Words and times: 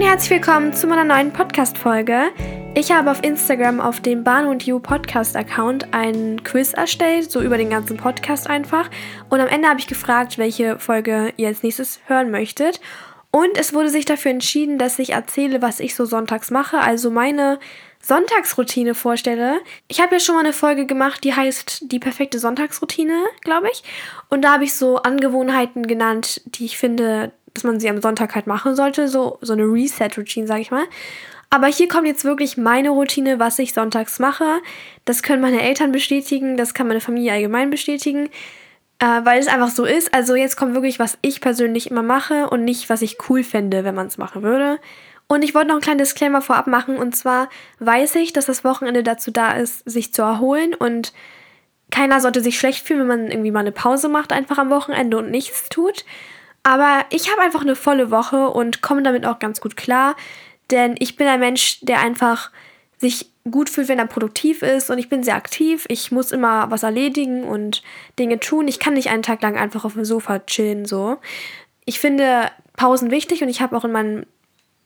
und 0.00 0.06
herzlich 0.06 0.30
willkommen 0.30 0.72
zu 0.72 0.86
meiner 0.86 1.04
neuen 1.04 1.30
Podcast-Folge. 1.30 2.30
Ich 2.74 2.90
habe 2.90 3.10
auf 3.10 3.22
Instagram 3.22 3.82
auf 3.82 4.00
dem 4.00 4.24
Bahn 4.24 4.46
und 4.46 4.66
You 4.66 4.78
Podcast-Account 4.80 5.92
einen 5.92 6.42
Quiz 6.42 6.72
erstellt, 6.72 7.30
so 7.30 7.42
über 7.42 7.58
den 7.58 7.68
ganzen 7.68 7.98
Podcast 7.98 8.48
einfach. 8.48 8.88
Und 9.28 9.40
am 9.40 9.48
Ende 9.48 9.68
habe 9.68 9.78
ich 9.78 9.86
gefragt, 9.86 10.38
welche 10.38 10.78
Folge 10.78 11.34
ihr 11.36 11.48
als 11.48 11.62
nächstes 11.62 12.00
hören 12.06 12.30
möchtet. 12.30 12.80
Und 13.30 13.58
es 13.58 13.74
wurde 13.74 13.90
sich 13.90 14.06
dafür 14.06 14.30
entschieden, 14.30 14.78
dass 14.78 14.98
ich 14.98 15.10
erzähle, 15.10 15.60
was 15.60 15.80
ich 15.80 15.94
so 15.94 16.06
sonntags 16.06 16.50
mache, 16.50 16.78
also 16.78 17.10
meine 17.10 17.58
Sonntagsroutine 18.02 18.94
vorstelle. 18.94 19.60
Ich 19.86 20.00
habe 20.00 20.14
ja 20.14 20.20
schon 20.20 20.34
mal 20.34 20.40
eine 20.40 20.54
Folge 20.54 20.86
gemacht, 20.86 21.22
die 21.24 21.34
heißt 21.34 21.92
Die 21.92 21.98
perfekte 21.98 22.38
Sonntagsroutine, 22.38 23.26
glaube 23.42 23.68
ich. 23.70 23.84
Und 24.30 24.42
da 24.42 24.54
habe 24.54 24.64
ich 24.64 24.74
so 24.74 24.96
Angewohnheiten 24.96 25.86
genannt, 25.86 26.40
die 26.46 26.64
ich 26.64 26.78
finde, 26.78 27.32
dass 27.54 27.64
man 27.64 27.80
sie 27.80 27.88
am 27.88 28.00
Sonntag 28.00 28.34
halt 28.34 28.46
machen 28.46 28.76
sollte. 28.76 29.08
So, 29.08 29.38
so 29.40 29.52
eine 29.52 29.64
Reset-Routine, 29.64 30.46
sage 30.46 30.60
ich 30.60 30.70
mal. 30.70 30.84
Aber 31.50 31.66
hier 31.66 31.88
kommt 31.88 32.06
jetzt 32.06 32.24
wirklich 32.24 32.56
meine 32.56 32.90
Routine, 32.90 33.40
was 33.40 33.58
ich 33.58 33.74
sonntags 33.74 34.20
mache. 34.20 34.60
Das 35.04 35.22
können 35.22 35.42
meine 35.42 35.62
Eltern 35.62 35.90
bestätigen, 35.90 36.56
das 36.56 36.74
kann 36.74 36.86
meine 36.86 37.00
Familie 37.00 37.32
allgemein 37.32 37.70
bestätigen, 37.70 38.30
äh, 39.00 39.24
weil 39.24 39.40
es 39.40 39.48
einfach 39.48 39.70
so 39.70 39.84
ist. 39.84 40.14
Also 40.14 40.36
jetzt 40.36 40.56
kommt 40.56 40.74
wirklich, 40.74 41.00
was 41.00 41.18
ich 41.22 41.40
persönlich 41.40 41.90
immer 41.90 42.02
mache 42.02 42.48
und 42.48 42.64
nicht, 42.64 42.88
was 42.88 43.02
ich 43.02 43.18
cool 43.28 43.42
fände, 43.42 43.82
wenn 43.82 43.96
man 43.96 44.06
es 44.06 44.16
machen 44.16 44.42
würde. 44.42 44.78
Und 45.26 45.42
ich 45.42 45.54
wollte 45.54 45.68
noch 45.68 45.74
einen 45.74 45.82
kleinen 45.82 45.98
Disclaimer 45.98 46.42
vorab 46.42 46.68
machen. 46.68 46.96
Und 46.96 47.16
zwar 47.16 47.48
weiß 47.80 48.16
ich, 48.16 48.32
dass 48.32 48.46
das 48.46 48.64
Wochenende 48.64 49.02
dazu 49.02 49.30
da 49.32 49.52
ist, 49.52 49.88
sich 49.88 50.12
zu 50.12 50.22
erholen. 50.22 50.74
Und 50.74 51.12
keiner 51.90 52.20
sollte 52.20 52.40
sich 52.40 52.58
schlecht 52.58 52.86
fühlen, 52.86 53.00
wenn 53.00 53.06
man 53.06 53.30
irgendwie 53.30 53.50
mal 53.50 53.60
eine 53.60 53.72
Pause 53.72 54.08
macht, 54.08 54.32
einfach 54.32 54.58
am 54.58 54.70
Wochenende 54.70 55.18
und 55.18 55.30
nichts 55.30 55.68
tut. 55.68 56.04
Aber 56.62 57.04
ich 57.10 57.30
habe 57.30 57.40
einfach 57.40 57.62
eine 57.62 57.76
volle 57.76 58.10
Woche 58.10 58.48
und 58.48 58.82
komme 58.82 59.02
damit 59.02 59.24
auch 59.26 59.38
ganz 59.38 59.60
gut 59.60 59.76
klar. 59.76 60.14
Denn 60.70 60.94
ich 60.98 61.16
bin 61.16 61.26
ein 61.26 61.40
Mensch, 61.40 61.78
der 61.80 62.00
einfach 62.00 62.50
sich 62.98 63.30
gut 63.50 63.70
fühlt, 63.70 63.88
wenn 63.88 63.98
er 63.98 64.06
produktiv 64.06 64.62
ist 64.62 64.90
und 64.90 64.98
ich 64.98 65.08
bin 65.08 65.22
sehr 65.22 65.34
aktiv. 65.34 65.86
Ich 65.88 66.12
muss 66.12 66.32
immer 66.32 66.70
was 66.70 66.82
erledigen 66.82 67.44
und 67.44 67.82
Dinge 68.18 68.38
tun. 68.38 68.68
Ich 68.68 68.78
kann 68.78 68.94
nicht 68.94 69.08
einen 69.08 69.22
Tag 69.22 69.40
lang 69.42 69.56
einfach 69.56 69.84
auf 69.84 69.94
dem 69.94 70.04
Sofa 70.04 70.40
chillen 70.40 70.84
so. 70.84 71.16
Ich 71.86 71.98
finde 71.98 72.50
Pausen 72.76 73.10
wichtig 73.10 73.42
und 73.42 73.48
ich 73.48 73.62
habe 73.62 73.76
auch 73.76 73.84
in 73.84 73.92
meinen 73.92 74.26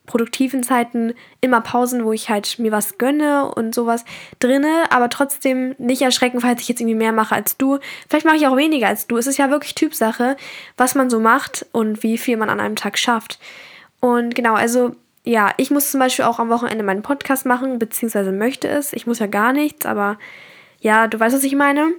produktiven 0.06 0.62
Zeiten 0.62 1.14
immer 1.40 1.60
Pausen, 1.60 2.04
wo 2.04 2.12
ich 2.12 2.28
halt 2.28 2.58
mir 2.58 2.72
was 2.72 2.98
gönne 2.98 3.50
und 3.54 3.74
sowas 3.74 4.04
drinne, 4.38 4.84
aber 4.90 5.08
trotzdem 5.08 5.74
nicht 5.78 6.02
erschrecken, 6.02 6.40
falls 6.40 6.60
ich 6.60 6.68
jetzt 6.68 6.80
irgendwie 6.80 6.96
mehr 6.96 7.12
mache 7.12 7.34
als 7.34 7.56
du. 7.56 7.78
Vielleicht 8.08 8.26
mache 8.26 8.36
ich 8.36 8.46
auch 8.46 8.56
weniger 8.56 8.88
als 8.88 9.06
du. 9.06 9.16
Es 9.16 9.26
ist 9.26 9.38
ja 9.38 9.50
wirklich 9.50 9.74
Typsache, 9.74 10.36
was 10.76 10.94
man 10.94 11.08
so 11.08 11.20
macht 11.20 11.66
und 11.72 12.02
wie 12.02 12.18
viel 12.18 12.36
man 12.36 12.50
an 12.50 12.60
einem 12.60 12.76
Tag 12.76 12.98
schafft. 12.98 13.38
Und 14.00 14.34
genau, 14.34 14.54
also 14.54 14.94
ja, 15.24 15.52
ich 15.56 15.70
muss 15.70 15.90
zum 15.90 16.00
Beispiel 16.00 16.26
auch 16.26 16.38
am 16.38 16.50
Wochenende 16.50 16.84
meinen 16.84 17.02
Podcast 17.02 17.46
machen, 17.46 17.78
beziehungsweise 17.78 18.30
möchte 18.30 18.68
es. 18.68 18.92
Ich 18.92 19.06
muss 19.06 19.20
ja 19.20 19.26
gar 19.26 19.54
nichts, 19.54 19.86
aber 19.86 20.18
ja, 20.80 21.06
du 21.06 21.18
weißt, 21.18 21.34
was 21.34 21.44
ich 21.44 21.54
meine. 21.54 21.92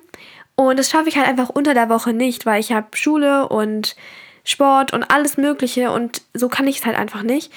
Und 0.56 0.78
das 0.78 0.92
schaffe 0.92 1.10
ich 1.10 1.18
halt 1.18 1.28
einfach 1.28 1.50
unter 1.50 1.74
der 1.74 1.90
Woche 1.90 2.14
nicht, 2.14 2.46
weil 2.46 2.60
ich 2.60 2.72
habe 2.72 2.96
Schule 2.96 3.50
und 3.50 3.96
Sport 4.44 4.94
und 4.94 5.04
alles 5.04 5.38
Mögliche 5.38 5.92
und 5.92 6.22
so 6.34 6.48
kann 6.48 6.68
ich 6.68 6.78
es 6.78 6.86
halt 6.86 6.98
einfach 6.98 7.24
nicht. 7.24 7.52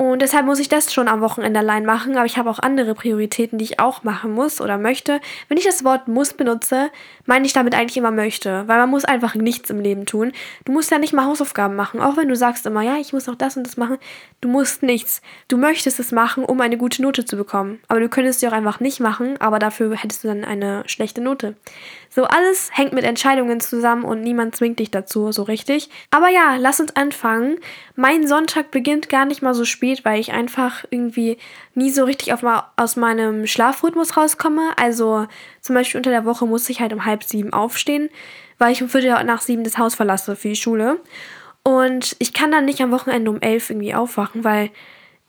Und 0.00 0.22
deshalb 0.22 0.46
muss 0.46 0.58
ich 0.58 0.70
das 0.70 0.94
schon 0.94 1.08
am 1.08 1.20
Wochenende 1.20 1.60
allein 1.60 1.84
machen, 1.84 2.16
aber 2.16 2.24
ich 2.24 2.38
habe 2.38 2.48
auch 2.48 2.58
andere 2.58 2.94
Prioritäten, 2.94 3.58
die 3.58 3.66
ich 3.66 3.80
auch 3.80 4.02
machen 4.02 4.32
muss 4.32 4.62
oder 4.62 4.78
möchte. 4.78 5.20
Wenn 5.48 5.58
ich 5.58 5.64
das 5.64 5.84
Wort 5.84 6.08
muss 6.08 6.32
benutze, 6.32 6.90
meine 7.26 7.44
ich 7.44 7.52
damit 7.52 7.74
eigentlich 7.74 7.98
immer 7.98 8.10
möchte, 8.10 8.66
weil 8.66 8.78
man 8.78 8.88
muss 8.88 9.04
einfach 9.04 9.34
nichts 9.34 9.68
im 9.68 9.78
Leben 9.78 10.06
tun. 10.06 10.32
Du 10.64 10.72
musst 10.72 10.90
ja 10.90 10.98
nicht 10.98 11.12
mal 11.12 11.26
Hausaufgaben 11.26 11.76
machen, 11.76 12.00
auch 12.00 12.16
wenn 12.16 12.28
du 12.28 12.34
sagst 12.34 12.64
immer, 12.64 12.80
ja, 12.80 12.96
ich 12.96 13.12
muss 13.12 13.26
noch 13.26 13.34
das 13.34 13.58
und 13.58 13.66
das 13.66 13.76
machen. 13.76 13.98
Du 14.40 14.48
musst 14.48 14.82
nichts. 14.82 15.20
Du 15.48 15.58
möchtest 15.58 16.00
es 16.00 16.12
machen, 16.12 16.46
um 16.46 16.58
eine 16.62 16.78
gute 16.78 17.02
Note 17.02 17.26
zu 17.26 17.36
bekommen. 17.36 17.78
Aber 17.88 18.00
du 18.00 18.08
könntest 18.08 18.40
sie 18.40 18.48
auch 18.48 18.52
einfach 18.52 18.80
nicht 18.80 19.00
machen, 19.00 19.38
aber 19.38 19.58
dafür 19.58 19.94
hättest 19.94 20.24
du 20.24 20.28
dann 20.28 20.44
eine 20.46 20.82
schlechte 20.86 21.20
Note. 21.20 21.56
So 22.12 22.24
alles 22.24 22.70
hängt 22.72 22.92
mit 22.92 23.04
Entscheidungen 23.04 23.60
zusammen 23.60 24.04
und 24.04 24.22
niemand 24.22 24.56
zwingt 24.56 24.80
dich 24.80 24.90
dazu 24.90 25.30
so 25.30 25.44
richtig. 25.44 25.90
Aber 26.10 26.28
ja, 26.28 26.56
lass 26.58 26.80
uns 26.80 26.96
anfangen. 26.96 27.58
Mein 27.94 28.26
Sonntag 28.26 28.72
beginnt 28.72 29.08
gar 29.08 29.26
nicht 29.26 29.42
mal 29.42 29.54
so 29.54 29.64
spät, 29.64 29.89
weil 30.04 30.20
ich 30.20 30.32
einfach 30.32 30.84
irgendwie 30.90 31.38
nie 31.74 31.90
so 31.90 32.04
richtig 32.04 32.32
auf 32.32 32.44
aus 32.76 32.96
meinem 32.96 33.46
Schlafrhythmus 33.46 34.16
rauskomme. 34.16 34.72
Also 34.76 35.26
zum 35.60 35.74
Beispiel 35.74 35.98
unter 35.98 36.10
der 36.10 36.24
Woche 36.24 36.46
muss 36.46 36.68
ich 36.68 36.80
halt 36.80 36.92
um 36.92 37.04
halb 37.04 37.24
sieben 37.24 37.52
aufstehen, 37.52 38.08
weil 38.58 38.72
ich 38.72 38.82
um 38.82 38.88
Viertel 38.88 39.22
nach 39.24 39.42
sieben 39.42 39.64
das 39.64 39.78
Haus 39.78 39.94
verlasse 39.94 40.36
für 40.36 40.48
die 40.48 40.56
Schule. 40.56 41.00
Und 41.62 42.16
ich 42.18 42.32
kann 42.32 42.50
dann 42.50 42.64
nicht 42.64 42.80
am 42.80 42.90
Wochenende 42.90 43.30
um 43.30 43.40
elf 43.40 43.70
irgendwie 43.70 43.94
aufwachen, 43.94 44.44
weil 44.44 44.70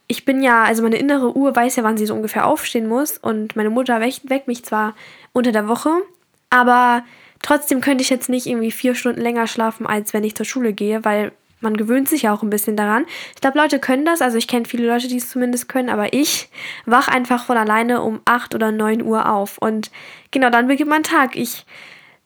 ich 0.08 0.26
bin 0.26 0.42
ja, 0.42 0.64
also 0.64 0.84
meine 0.84 0.98
innere 0.98 1.36
Uhr 1.36 1.56
weiß 1.56 1.78
ja, 1.78 1.84
wann 1.84 1.98
sie 1.98 2.06
so 2.06 2.14
ungefähr 2.14 2.46
aufstehen 2.46 2.88
muss. 2.88 3.18
Und 3.18 3.56
meine 3.56 3.70
Mutter 3.70 4.00
weckt, 4.02 4.30
weckt 4.30 4.48
mich 4.48 4.64
zwar 4.66 4.96
unter 5.34 5.52
der 5.52 5.68
Woche, 5.68 5.90
aber 6.50 7.04
trotzdem 7.42 7.82
könnte 7.82 8.02
ich 8.04 8.10
jetzt 8.10 8.30
nicht 8.30 8.46
irgendwie 8.46 8.72
vier 8.72 8.96
Stunden 8.96 9.22
länger 9.22 9.48
schlafen, 9.48 9.88
als 9.88 10.14
wenn 10.14 10.24
ich 10.24 10.36
zur 10.36 10.46
Schule 10.46 10.74
gehe, 10.74 11.04
weil 11.06 11.32
man 11.62 11.78
gewöhnt 11.78 12.10
sich 12.10 12.28
auch 12.28 12.44
ein 12.44 12.50
bisschen 12.50 12.76
daran. 12.76 13.06
Ich 13.36 13.42
glaube, 13.42 13.58
Leute 13.58 13.80
können 13.80 14.06
das, 14.06 14.22
also 14.22 14.38
ich 14.38 14.48
kenne 14.48 14.66
viele 14.66 14.88
Leute, 14.88 15.08
die 15.08 15.18
es 15.18 15.30
zumindest 15.30 15.70
können, 15.70 15.90
aber 15.90 16.14
ich 16.14 16.50
wach 16.86 17.08
einfach 17.08 17.46
von 17.46 17.58
alleine 17.58 18.02
um 18.02 18.22
8 18.26 18.56
oder 18.56 18.72
9 18.72 19.02
Uhr 19.04 19.32
auf. 19.32 19.58
Und 19.58 19.92
genau 20.32 20.50
dann 20.50 20.68
beginnt 20.68 20.90
mein 20.90 21.04
Tag. 21.04 21.36
Ich 21.36 21.66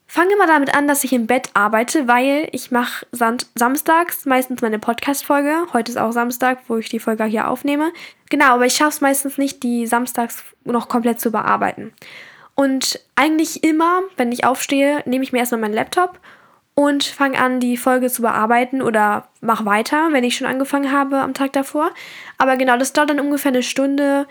fange 0.07 0.34
immer 0.34 0.47
damit 0.47 0.75
an, 0.75 0.88
dass 0.88 1.03
ich 1.03 1.13
im 1.13 1.28
Bett 1.28 1.50
arbeite, 1.53 2.07
weil 2.07 2.47
ich 2.51 2.72
mache 2.72 3.06
samstags 3.12 4.25
meistens 4.25 4.62
meine 4.62 4.79
Podcast-Folge. 4.79 5.67
Heute 5.73 5.91
ist 5.91 5.97
auch 5.97 6.12
Samstag, 6.12 6.59
wo 6.67 6.78
ich 6.78 6.90
die 6.90 7.00
Folge 7.00 7.25
hier 7.25 7.50
aufnehme. 7.50 7.91
Genau, 8.29 8.53
aber 8.53 8.66
ich 8.66 8.75
schaffe 8.75 8.91
es 8.91 9.02
meistens 9.02 9.38
nicht, 9.38 9.63
die 9.63 9.88
samstags 9.88 10.44
noch 10.63 10.88
komplett 10.88 11.19
zu 11.19 11.31
bearbeiten. 11.31 11.94
Und 12.56 13.02
eigentlich 13.16 13.63
immer, 13.63 14.02
wenn 14.16 14.31
ich 14.31 14.46
aufstehe, 14.46 15.03
nehme 15.06 15.23
ich 15.23 15.34
mir 15.34 15.40
erstmal 15.40 15.62
meinen 15.62 15.73
Laptop 15.73 16.19
und 16.75 17.06
fange 17.06 17.40
an, 17.40 17.62
die 17.62 17.78
Folge 17.78 18.09
zu 18.09 18.22
bearbeiten 18.22 18.81
oder 18.81 19.30
mache 19.41 19.66
weiter, 19.66 20.09
wenn 20.12 20.25
ich 20.25 20.36
schon 20.36 20.47
angefangen 20.47 20.91
habe 20.91 21.19
am 21.19 21.34
Tag 21.34 21.53
davor. 21.53 21.91
Aber 22.38 22.58
genau, 22.58 22.78
das 22.78 22.91
dauert 22.94 23.09
dann 23.09 23.22
ungefähr 23.22 23.52
eine 23.52 23.63
Stunde. 23.63 24.28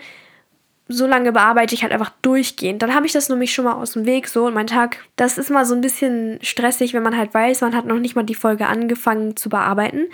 So 0.87 1.07
lange 1.07 1.31
bearbeite 1.31 1.73
ich 1.73 1.81
halt 1.81 1.91
einfach 1.91 2.11
durchgehend. 2.21 2.83
Dann 2.83 2.93
habe 2.93 3.07
ich 3.07 3.11
das 3.11 3.29
nämlich 3.29 3.51
schon 3.51 3.65
mal 3.65 3.73
aus 3.73 3.93
dem 3.93 4.05
Weg 4.05 4.27
so 4.27 4.45
und 4.45 4.53
mein 4.53 4.67
Tag, 4.67 4.99
das 5.15 5.39
ist 5.39 5.49
mal 5.49 5.65
so 5.65 5.73
ein 5.73 5.81
bisschen 5.81 6.37
stressig, 6.43 6.93
wenn 6.93 7.01
man 7.01 7.17
halt 7.17 7.33
weiß, 7.33 7.61
man 7.61 7.75
hat 7.75 7.85
noch 7.85 7.97
nicht 7.97 8.15
mal 8.15 8.23
die 8.23 8.35
Folge 8.35 8.67
angefangen 8.67 9.35
zu 9.35 9.49
bearbeiten. 9.49 10.05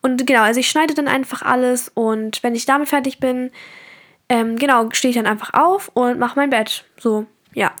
Und 0.00 0.24
genau, 0.24 0.42
also 0.42 0.60
ich 0.60 0.68
schneide 0.68 0.94
dann 0.94 1.08
einfach 1.08 1.42
alles 1.42 1.90
und 1.92 2.44
wenn 2.44 2.54
ich 2.54 2.64
damit 2.64 2.88
fertig 2.88 3.18
bin, 3.18 3.50
ähm, 4.28 4.56
genau, 4.56 4.88
stehe 4.92 5.10
ich 5.10 5.16
dann 5.16 5.26
einfach 5.26 5.54
auf 5.54 5.90
und 5.94 6.20
mache 6.20 6.38
mein 6.38 6.50
Bett. 6.50 6.84
So, 7.00 7.26
ja. 7.54 7.72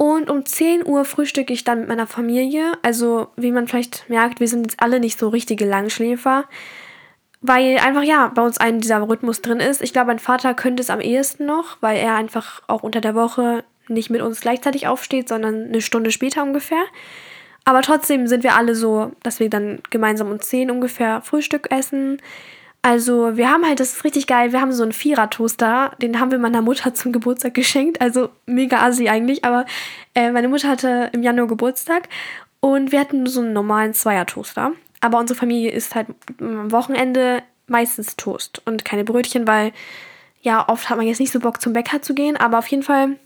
Und 0.00 0.30
um 0.30 0.46
10 0.46 0.86
Uhr 0.86 1.04
frühstücke 1.04 1.52
ich 1.52 1.62
dann 1.62 1.80
mit 1.80 1.88
meiner 1.90 2.06
Familie. 2.06 2.72
Also, 2.80 3.28
wie 3.36 3.52
man 3.52 3.68
vielleicht 3.68 4.08
merkt, 4.08 4.40
wir 4.40 4.48
sind 4.48 4.62
jetzt 4.62 4.82
alle 4.82 4.98
nicht 4.98 5.18
so 5.18 5.28
richtige 5.28 5.66
Langschläfer. 5.66 6.46
Weil 7.42 7.76
einfach, 7.76 8.02
ja, 8.02 8.28
bei 8.28 8.40
uns 8.40 8.56
ein 8.56 8.80
dieser 8.80 9.06
Rhythmus 9.06 9.42
drin 9.42 9.60
ist. 9.60 9.82
Ich 9.82 9.92
glaube, 9.92 10.06
mein 10.06 10.18
Vater 10.18 10.54
könnte 10.54 10.82
es 10.82 10.88
am 10.88 11.02
ehesten 11.02 11.44
noch, 11.44 11.76
weil 11.82 11.98
er 11.98 12.14
einfach 12.14 12.62
auch 12.66 12.82
unter 12.82 13.02
der 13.02 13.14
Woche 13.14 13.62
nicht 13.88 14.08
mit 14.08 14.22
uns 14.22 14.40
gleichzeitig 14.40 14.86
aufsteht, 14.86 15.28
sondern 15.28 15.66
eine 15.66 15.82
Stunde 15.82 16.10
später 16.12 16.44
ungefähr. 16.44 16.82
Aber 17.66 17.82
trotzdem 17.82 18.26
sind 18.26 18.42
wir 18.42 18.54
alle 18.54 18.74
so, 18.74 19.12
dass 19.22 19.38
wir 19.38 19.50
dann 19.50 19.82
gemeinsam 19.90 20.30
um 20.30 20.40
10 20.40 20.70
ungefähr 20.70 21.20
Frühstück 21.20 21.70
essen. 21.70 22.22
Also, 22.82 23.36
wir 23.36 23.50
haben 23.50 23.66
halt, 23.66 23.78
das 23.78 23.92
ist 23.92 24.04
richtig 24.04 24.26
geil, 24.26 24.52
wir 24.52 24.60
haben 24.60 24.72
so 24.72 24.82
einen 24.82 24.92
Vierer-Toaster, 24.92 25.92
den 26.00 26.18
haben 26.18 26.30
wir 26.30 26.38
meiner 26.38 26.62
Mutter 26.62 26.94
zum 26.94 27.12
Geburtstag 27.12 27.54
geschenkt, 27.54 28.00
also 28.00 28.30
mega 28.46 28.82
assi 28.82 29.08
eigentlich, 29.08 29.44
aber 29.44 29.66
äh, 30.14 30.30
meine 30.30 30.48
Mutter 30.48 30.68
hatte 30.68 31.10
im 31.12 31.22
Januar 31.22 31.46
Geburtstag 31.46 32.08
und 32.60 32.92
wir 32.92 33.00
hatten 33.00 33.26
so 33.26 33.40
einen 33.40 33.52
normalen 33.52 33.94
Zweier-Toaster. 33.94 34.72
Aber 35.02 35.18
unsere 35.18 35.38
Familie 35.38 35.70
isst 35.70 35.94
halt 35.94 36.08
am 36.40 36.70
Wochenende 36.72 37.42
meistens 37.66 38.16
Toast 38.16 38.60
und 38.66 38.84
keine 38.84 39.04
Brötchen, 39.04 39.46
weil 39.46 39.72
ja, 40.42 40.68
oft 40.68 40.88
hat 40.88 40.96
man 40.96 41.06
jetzt 41.06 41.20
nicht 41.20 41.32
so 41.32 41.40
Bock 41.40 41.60
zum 41.60 41.72
Bäcker 41.72 42.02
zu 42.02 42.14
gehen, 42.14 42.36
aber 42.36 42.58
auf 42.58 42.66
jeden 42.66 42.82
Fall 42.82 43.16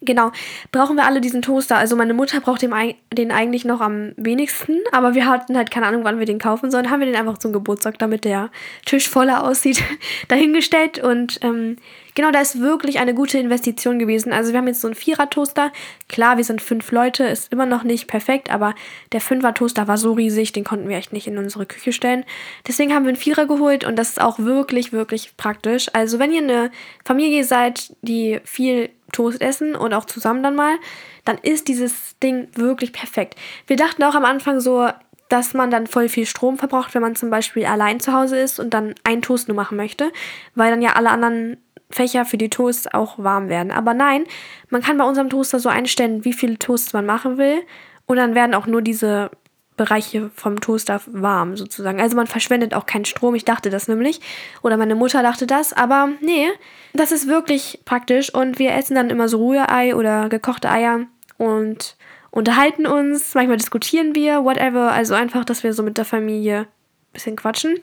Genau, 0.00 0.30
brauchen 0.70 0.94
wir 0.94 1.06
alle 1.06 1.20
diesen 1.20 1.42
Toaster. 1.42 1.76
Also 1.76 1.96
meine 1.96 2.14
Mutter 2.14 2.40
braucht 2.40 2.62
den, 2.62 2.72
den 3.12 3.32
eigentlich 3.32 3.64
noch 3.64 3.80
am 3.80 4.12
wenigsten, 4.16 4.78
aber 4.92 5.16
wir 5.16 5.26
hatten 5.26 5.56
halt 5.56 5.72
keine 5.72 5.86
Ahnung, 5.86 6.04
wann 6.04 6.20
wir 6.20 6.26
den 6.26 6.38
kaufen 6.38 6.70
sollen. 6.70 6.88
Haben 6.88 7.00
wir 7.00 7.06
den 7.06 7.16
einfach 7.16 7.38
zum 7.38 7.52
Geburtstag, 7.52 7.98
damit 7.98 8.24
der 8.24 8.50
Tisch 8.86 9.08
voller 9.08 9.42
aussieht, 9.42 9.82
dahingestellt. 10.28 11.00
Und 11.00 11.40
ähm, 11.42 11.78
genau, 12.14 12.30
da 12.30 12.40
ist 12.40 12.60
wirklich 12.60 13.00
eine 13.00 13.12
gute 13.12 13.38
Investition 13.38 13.98
gewesen. 13.98 14.32
Also 14.32 14.52
wir 14.52 14.60
haben 14.60 14.68
jetzt 14.68 14.82
so 14.82 14.86
einen 14.86 14.94
Vierer-Toaster. 14.94 15.72
Klar, 16.08 16.36
wir 16.36 16.44
sind 16.44 16.62
fünf 16.62 16.92
Leute, 16.92 17.24
ist 17.24 17.52
immer 17.52 17.66
noch 17.66 17.82
nicht 17.82 18.06
perfekt, 18.06 18.52
aber 18.52 18.76
der 19.10 19.20
Fünfer-Toaster 19.20 19.88
war 19.88 19.98
so 19.98 20.12
riesig, 20.12 20.52
den 20.52 20.62
konnten 20.62 20.88
wir 20.88 20.96
echt 20.96 21.12
nicht 21.12 21.26
in 21.26 21.38
unsere 21.38 21.66
Küche 21.66 21.92
stellen. 21.92 22.24
Deswegen 22.68 22.94
haben 22.94 23.02
wir 23.02 23.08
einen 23.08 23.18
Vierer 23.18 23.46
geholt 23.46 23.82
und 23.82 23.96
das 23.96 24.10
ist 24.10 24.20
auch 24.20 24.38
wirklich, 24.38 24.92
wirklich 24.92 25.36
praktisch. 25.36 25.88
Also 25.92 26.20
wenn 26.20 26.30
ihr 26.30 26.42
eine 26.42 26.70
Familie 27.04 27.42
seid, 27.42 27.96
die 28.02 28.38
viel 28.44 28.90
Toast 29.12 29.40
essen 29.40 29.74
und 29.74 29.94
auch 29.94 30.04
zusammen 30.04 30.42
dann 30.42 30.54
mal, 30.54 30.76
dann 31.24 31.38
ist 31.38 31.68
dieses 31.68 32.18
Ding 32.22 32.48
wirklich 32.54 32.92
perfekt. 32.92 33.36
Wir 33.66 33.76
dachten 33.76 34.02
auch 34.02 34.14
am 34.14 34.24
Anfang 34.24 34.60
so, 34.60 34.88
dass 35.28 35.54
man 35.54 35.70
dann 35.70 35.86
voll 35.86 36.08
viel 36.08 36.26
Strom 36.26 36.56
verbraucht, 36.56 36.94
wenn 36.94 37.02
man 37.02 37.16
zum 37.16 37.30
Beispiel 37.30 37.66
allein 37.66 38.00
zu 38.00 38.12
Hause 38.12 38.38
ist 38.38 38.58
und 38.58 38.72
dann 38.72 38.94
einen 39.04 39.22
Toast 39.22 39.48
nur 39.48 39.56
machen 39.56 39.76
möchte, 39.76 40.10
weil 40.54 40.70
dann 40.70 40.82
ja 40.82 40.94
alle 40.94 41.10
anderen 41.10 41.58
Fächer 41.90 42.24
für 42.24 42.38
die 42.38 42.50
Toasts 42.50 42.92
auch 42.92 43.18
warm 43.18 43.48
werden. 43.48 43.72
Aber 43.72 43.94
nein, 43.94 44.24
man 44.68 44.82
kann 44.82 44.98
bei 44.98 45.04
unserem 45.04 45.30
Toaster 45.30 45.58
so 45.58 45.68
einstellen, 45.68 46.24
wie 46.24 46.32
viele 46.32 46.58
Toasts 46.58 46.92
man 46.92 47.06
machen 47.06 47.38
will. 47.38 47.62
Und 48.06 48.16
dann 48.16 48.34
werden 48.34 48.54
auch 48.54 48.66
nur 48.66 48.82
diese 48.82 49.30
Bereiche 49.78 50.30
vom 50.34 50.60
Toaster 50.60 51.00
warm 51.06 51.56
sozusagen. 51.56 52.00
Also 52.00 52.16
man 52.16 52.26
verschwendet 52.26 52.74
auch 52.74 52.84
keinen 52.84 53.06
Strom. 53.06 53.34
Ich 53.34 53.46
dachte 53.46 53.70
das 53.70 53.88
nämlich. 53.88 54.20
Oder 54.62 54.76
meine 54.76 54.94
Mutter 54.94 55.22
dachte 55.22 55.46
das. 55.46 55.72
Aber 55.72 56.10
nee, 56.20 56.48
das 56.92 57.12
ist 57.12 57.26
wirklich 57.26 57.80
praktisch. 57.86 58.34
Und 58.34 58.58
wir 58.58 58.74
essen 58.74 58.94
dann 58.94 59.08
immer 59.08 59.28
so 59.28 59.48
Rührei 59.48 59.96
oder 59.96 60.28
gekochte 60.28 60.68
Eier 60.68 61.06
und 61.38 61.96
unterhalten 62.30 62.86
uns. 62.86 63.34
Manchmal 63.34 63.56
diskutieren 63.56 64.14
wir, 64.14 64.44
whatever. 64.44 64.92
Also 64.92 65.14
einfach, 65.14 65.46
dass 65.46 65.62
wir 65.62 65.72
so 65.72 65.82
mit 65.82 65.96
der 65.96 66.04
Familie 66.04 66.60
ein 66.60 66.66
bisschen 67.14 67.36
quatschen. 67.36 67.80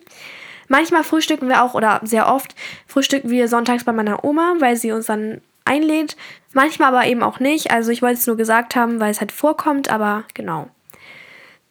Manchmal 0.67 1.03
frühstücken 1.03 1.47
wir 1.47 1.63
auch, 1.63 1.73
oder 1.73 2.01
sehr 2.03 2.31
oft 2.31 2.55
frühstücken 2.87 3.29
wir 3.29 3.47
sonntags 3.47 3.83
bei 3.83 3.91
meiner 3.91 4.23
Oma, 4.23 4.55
weil 4.59 4.75
sie 4.75 4.91
uns 4.91 5.07
dann 5.07 5.41
einlädt. 5.63 6.15
Manchmal 6.53 6.89
aber 6.89 7.05
eben 7.07 7.23
auch 7.23 7.39
nicht. 7.39 7.71
Also 7.71 7.91
ich 7.91 8.01
wollte 8.01 8.19
es 8.19 8.27
nur 8.27 8.37
gesagt 8.37 8.75
haben, 8.75 8.99
weil 8.99 9.11
es 9.11 9.19
halt 9.19 9.31
vorkommt, 9.31 9.89
aber 9.89 10.23
genau. 10.33 10.69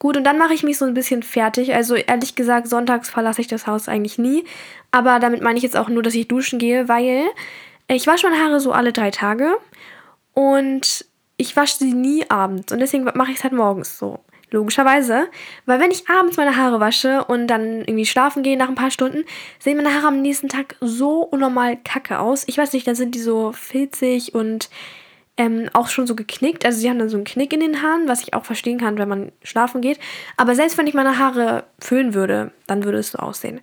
Gut, 0.05 0.17
und 0.17 0.23
dann 0.23 0.37
mache 0.37 0.53
ich 0.53 0.61
mich 0.61 0.77
so 0.77 0.85
ein 0.85 0.93
bisschen 0.93 1.23
fertig. 1.23 1.73
Also 1.73 1.95
ehrlich 1.95 2.35
gesagt, 2.35 2.67
sonntags 2.67 3.09
verlasse 3.09 3.41
ich 3.41 3.47
das 3.47 3.65
Haus 3.65 3.89
eigentlich 3.89 4.19
nie. 4.19 4.43
Aber 4.91 5.17
damit 5.17 5.41
meine 5.41 5.57
ich 5.57 5.63
jetzt 5.63 5.75
auch 5.75 5.89
nur, 5.89 6.03
dass 6.03 6.13
ich 6.13 6.27
duschen 6.27 6.59
gehe, 6.59 6.87
weil 6.87 7.23
ich 7.87 8.05
wasche 8.05 8.29
meine 8.29 8.39
Haare 8.39 8.59
so 8.59 8.71
alle 8.71 8.93
drei 8.93 9.09
Tage. 9.09 9.57
Und 10.35 11.05
ich 11.37 11.57
wasche 11.57 11.77
sie 11.77 11.95
nie 11.95 12.23
abends. 12.29 12.71
Und 12.71 12.81
deswegen 12.81 13.05
mache 13.15 13.31
ich 13.31 13.37
es 13.37 13.43
halt 13.43 13.53
morgens 13.53 13.97
so. 13.97 14.19
Logischerweise. 14.51 15.27
Weil 15.65 15.79
wenn 15.79 15.89
ich 15.89 16.07
abends 16.07 16.37
meine 16.37 16.55
Haare 16.55 16.79
wasche 16.79 17.25
und 17.25 17.47
dann 17.47 17.79
irgendwie 17.79 18.05
schlafen 18.05 18.43
gehe 18.43 18.59
nach 18.59 18.69
ein 18.69 18.75
paar 18.75 18.91
Stunden, 18.91 19.25
sehen 19.57 19.77
meine 19.77 19.95
Haare 19.95 20.09
am 20.09 20.21
nächsten 20.21 20.49
Tag 20.49 20.75
so 20.81 21.21
unnormal 21.21 21.77
kacke 21.77 22.19
aus. 22.19 22.43
Ich 22.45 22.59
weiß 22.59 22.73
nicht, 22.73 22.85
dann 22.85 22.93
sind 22.93 23.15
die 23.15 23.21
so 23.21 23.53
filzig 23.53 24.35
und 24.35 24.69
ähm, 25.37 25.69
auch 25.73 25.89
schon 25.89 26.07
so 26.07 26.15
geknickt. 26.15 26.65
Also 26.65 26.79
sie 26.79 26.89
haben 26.89 26.99
dann 26.99 27.09
so 27.09 27.17
einen 27.17 27.25
Knick 27.25 27.53
in 27.53 27.59
den 27.59 27.81
Haaren, 27.81 28.07
was 28.07 28.21
ich 28.21 28.33
auch 28.33 28.45
verstehen 28.45 28.79
kann, 28.79 28.97
wenn 28.97 29.09
man 29.09 29.31
schlafen 29.43 29.81
geht. 29.81 29.99
Aber 30.37 30.55
selbst 30.55 30.77
wenn 30.77 30.87
ich 30.87 30.93
meine 30.93 31.19
Haare 31.19 31.65
föhnen 31.79 32.13
würde, 32.13 32.51
dann 32.67 32.83
würde 32.83 32.99
es 32.99 33.11
so 33.11 33.19
aussehen. 33.19 33.59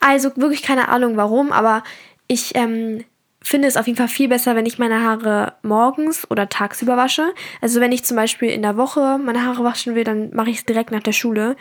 Also 0.00 0.36
wirklich 0.36 0.62
keine 0.62 0.88
Ahnung 0.88 1.16
warum, 1.16 1.52
aber 1.52 1.82
ich 2.28 2.54
ähm, 2.54 3.04
finde 3.42 3.68
es 3.68 3.76
auf 3.76 3.86
jeden 3.86 3.96
Fall 3.96 4.08
viel 4.08 4.28
besser, 4.28 4.56
wenn 4.56 4.66
ich 4.66 4.78
meine 4.78 5.02
Haare 5.02 5.54
morgens 5.62 6.30
oder 6.30 6.48
tagsüber 6.48 6.96
wasche. 6.96 7.32
Also 7.60 7.80
wenn 7.80 7.92
ich 7.92 8.04
zum 8.04 8.16
Beispiel 8.16 8.50
in 8.50 8.62
der 8.62 8.76
Woche 8.76 9.18
meine 9.18 9.44
Haare 9.44 9.64
waschen 9.64 9.94
will, 9.94 10.04
dann 10.04 10.34
mache 10.34 10.50
ich 10.50 10.58
es 10.58 10.64
direkt 10.64 10.90
nach 10.90 11.02
der 11.02 11.12
Schule. 11.12 11.56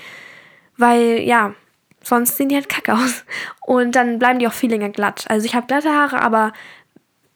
Weil, 0.78 1.20
ja, 1.20 1.54
sonst 2.02 2.38
sehen 2.38 2.50
die 2.50 2.56
halt 2.56 2.70
kacke 2.70 2.94
aus. 2.94 3.24
Und 3.62 3.96
dann 3.96 4.20
bleiben 4.20 4.40
die 4.40 4.48
auch 4.48 4.54
viel 4.54 4.70
länger 4.70 4.90
glatt. 4.90 5.26
Also 5.30 5.46
ich 5.46 5.56
habe 5.56 5.68
glatte 5.68 5.94
Haare, 5.94 6.22
aber 6.22 6.52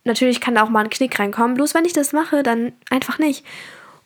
natürlich 0.10 0.42
kann 0.42 0.56
da 0.56 0.64
auch 0.64 0.70
mal 0.70 0.84
ein 0.84 0.90
Knick 0.90 1.18
reinkommen. 1.18 1.56
Bloß 1.56 1.74
wenn 1.74 1.86
ich 1.86 1.94
das 1.94 2.12
mache, 2.12 2.44
dann 2.44 2.74
einfach 2.90 3.18
nicht. 3.18 3.46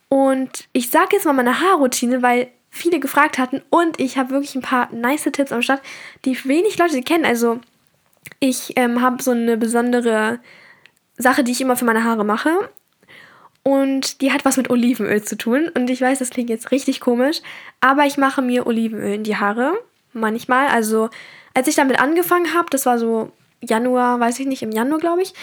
Und 0.10 0.68
ich 0.74 0.92
sage 0.92 1.10
jetzt 1.14 1.26
mal 1.26 1.34
meine 1.34 1.60
Haarroutine, 1.60 2.22
weil 2.22 2.50
viele 2.70 3.00
gefragt 3.00 3.40
hatten 3.40 3.62
und 3.70 4.00
ich 4.00 4.18
habe 4.18 4.32
wirklich 4.32 4.56
ein 4.56 4.62
paar 4.62 4.92
nice 4.92 5.30
Tipps 5.32 5.52
am 5.52 5.62
Start, 5.62 5.82
die 6.26 6.38
wenig 6.46 6.78
Leute 6.78 7.02
kennen. 7.02 7.26
Also 7.26 7.60
ich 8.40 8.74
ähm, 8.76 9.02
habe 9.02 9.24
so 9.24 9.32
eine 9.32 9.58
besondere 9.58 10.40
Sache, 11.18 11.44
die 11.44 11.52
ich 11.52 11.62
immer 11.62 11.76
für 11.76 11.86
meine 11.86 12.04
Haare 12.04 12.26
mache. 12.26 12.52
Und 13.64 14.22
die 14.22 14.32
hat 14.32 14.44
was 14.44 14.58
mit 14.58 14.70
Olivenöl 14.70 15.24
zu 15.24 15.38
tun. 15.38 15.70
Und 15.74 15.90
ich 15.90 16.02
weiß, 16.02 16.20
das 16.20 16.30
klingt 16.30 16.50
jetzt 16.50 16.72
richtig 16.72 17.00
komisch, 17.00 17.42
aber 17.80 18.06
ich 18.06 18.18
mache 18.18 18.42
mir 18.42 18.68
Olivenöl 18.68 19.14
in 19.14 19.24
die 19.24 19.38
Haare. 19.38 19.74
Manchmal. 20.12 20.68
Also, 20.68 21.10
als 21.54 21.68
ich 21.68 21.76
damit 21.76 22.00
angefangen 22.00 22.54
habe, 22.54 22.68
das 22.70 22.86
war 22.86 23.00
so 23.00 23.32
Januar, 23.62 24.20
weiß 24.20 24.40
ich 24.40 24.48
nicht, 24.48 24.64
im 24.64 24.72
Januar, 24.72 25.00
glaube 25.00 25.22
ich. 25.22 25.34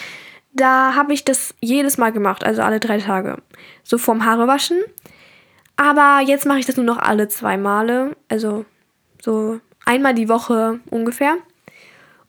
Da 0.53 0.95
habe 0.95 1.13
ich 1.13 1.23
das 1.23 1.53
jedes 1.61 1.97
Mal 1.97 2.11
gemacht, 2.11 2.43
also 2.43 2.61
alle 2.61 2.79
drei 2.79 2.99
Tage. 2.99 3.37
So 3.83 3.97
vorm 3.97 4.25
Haare 4.25 4.47
waschen. 4.47 4.79
Aber 5.77 6.21
jetzt 6.25 6.45
mache 6.45 6.59
ich 6.59 6.65
das 6.65 6.77
nur 6.77 6.85
noch 6.85 6.99
alle 6.99 7.27
zwei 7.27 7.57
Male. 7.57 8.15
Also 8.27 8.65
so 9.21 9.59
einmal 9.85 10.13
die 10.13 10.29
Woche 10.29 10.79
ungefähr. 10.89 11.37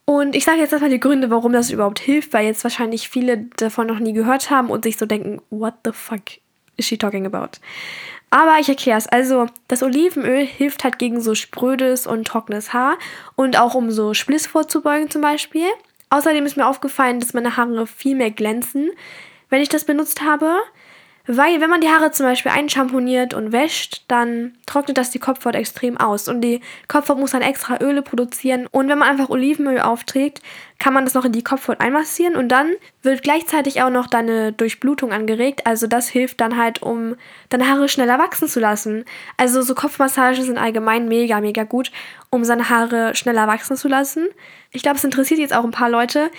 Und 0.05 0.35
ich 0.35 0.43
sage 0.43 0.59
jetzt 0.59 0.73
erstmal 0.73 0.91
die 0.91 0.99
Gründe, 0.99 1.29
warum 1.29 1.53
das 1.53 1.71
überhaupt 1.71 1.99
hilft, 1.99 2.33
weil 2.33 2.45
jetzt 2.45 2.63
wahrscheinlich 2.63 3.09
viele 3.09 3.37
davon 3.55 3.87
noch 3.87 3.99
nie 3.99 4.13
gehört 4.13 4.49
haben 4.49 4.69
und 4.69 4.83
sich 4.83 4.97
so 4.97 5.05
denken, 5.05 5.41
what 5.49 5.75
the 5.85 5.91
fuck 5.93 6.21
is 6.75 6.85
she 6.85 6.97
talking 6.97 7.25
about? 7.25 7.59
Aber 8.29 8.57
ich 8.59 8.67
erkläre 8.67 8.97
es. 8.97 9.07
Also, 9.07 9.45
das 9.67 9.83
Olivenöl 9.83 10.43
hilft 10.43 10.83
halt 10.83 10.97
gegen 10.97 11.21
so 11.21 11.35
sprödes 11.35 12.07
und 12.07 12.25
trockenes 12.27 12.73
Haar 12.73 12.97
und 13.35 13.59
auch 13.59 13.75
um 13.75 13.91
so 13.91 14.13
Spliss 14.15 14.47
vorzubeugen 14.47 15.09
zum 15.09 15.21
Beispiel. 15.21 15.67
Außerdem 16.13 16.45
ist 16.45 16.57
mir 16.57 16.67
aufgefallen, 16.67 17.19
dass 17.19 17.33
meine 17.33 17.57
Haare 17.57 17.87
viel 17.87 18.15
mehr 18.15 18.29
glänzen, 18.29 18.91
wenn 19.49 19.63
ich 19.63 19.69
das 19.69 19.83
benutzt 19.83 20.21
habe. 20.21 20.57
Weil, 21.25 21.61
wenn 21.61 21.69
man 21.69 21.79
die 21.79 21.87
Haare 21.87 22.11
zum 22.11 22.25
Beispiel 22.25 22.51
einschamponiert 22.51 23.33
und 23.33 23.53
wäscht, 23.53 24.03
dann 24.09 24.57
trocknet 24.65 24.97
das 24.97 25.09
die 25.09 25.19
Kopfhaut 25.19 25.55
extrem 25.55 25.95
aus. 25.95 26.27
Und 26.27 26.41
die 26.41 26.59
Kopfhaut 26.89 27.17
muss 27.17 27.31
dann 27.31 27.41
extra 27.41 27.77
Öle 27.81 28.01
produzieren. 28.01 28.67
Und 28.69 28.89
wenn 28.89 28.97
man 28.97 29.07
einfach 29.07 29.29
Olivenöl 29.29 29.79
aufträgt, 29.79 30.41
kann 30.79 30.93
man 30.93 31.05
das 31.05 31.13
noch 31.13 31.23
in 31.23 31.31
die 31.31 31.43
Kopfhaut 31.43 31.79
einmassieren. 31.79 32.35
Und 32.35 32.49
dann 32.49 32.73
wird 33.03 33.23
gleichzeitig 33.23 33.81
auch 33.81 33.89
noch 33.89 34.07
deine 34.07 34.51
Durchblutung 34.51 35.13
angeregt. 35.13 35.65
Also 35.65 35.87
das 35.87 36.09
hilft 36.09 36.41
dann 36.41 36.57
halt, 36.57 36.81
um 36.81 37.15
deine 37.47 37.69
Haare 37.69 37.87
schneller 37.87 38.19
wachsen 38.19 38.49
zu 38.49 38.59
lassen. 38.59 39.05
Also 39.37 39.61
so 39.61 39.75
Kopfmassagen 39.75 40.43
sind 40.43 40.57
allgemein 40.57 41.07
mega, 41.07 41.39
mega 41.39 41.63
gut, 41.63 41.89
um 42.31 42.43
seine 42.43 42.69
Haare 42.69 43.15
schneller 43.15 43.47
wachsen 43.47 43.77
zu 43.77 43.87
lassen. 43.87 44.27
Ich 44.71 44.81
glaube, 44.81 44.97
es 44.97 45.03
interessiert 45.05 45.39
jetzt 45.39 45.55
auch 45.55 45.63
ein 45.63 45.71
paar 45.71 45.89
Leute 45.89 46.31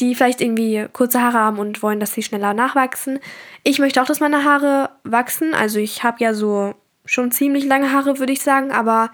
die 0.00 0.14
vielleicht 0.14 0.40
irgendwie 0.40 0.86
kurze 0.92 1.22
Haare 1.22 1.38
haben 1.38 1.58
und 1.58 1.82
wollen, 1.82 2.00
dass 2.00 2.14
sie 2.14 2.22
schneller 2.22 2.54
nachwachsen. 2.54 3.20
Ich 3.62 3.78
möchte 3.78 4.00
auch, 4.00 4.06
dass 4.06 4.20
meine 4.20 4.44
Haare 4.44 4.90
wachsen. 5.04 5.54
Also 5.54 5.78
ich 5.78 6.02
habe 6.02 6.22
ja 6.22 6.34
so 6.34 6.74
schon 7.04 7.30
ziemlich 7.30 7.64
lange 7.64 7.92
Haare, 7.92 8.18
würde 8.18 8.32
ich 8.32 8.42
sagen, 8.42 8.70
aber 8.70 9.10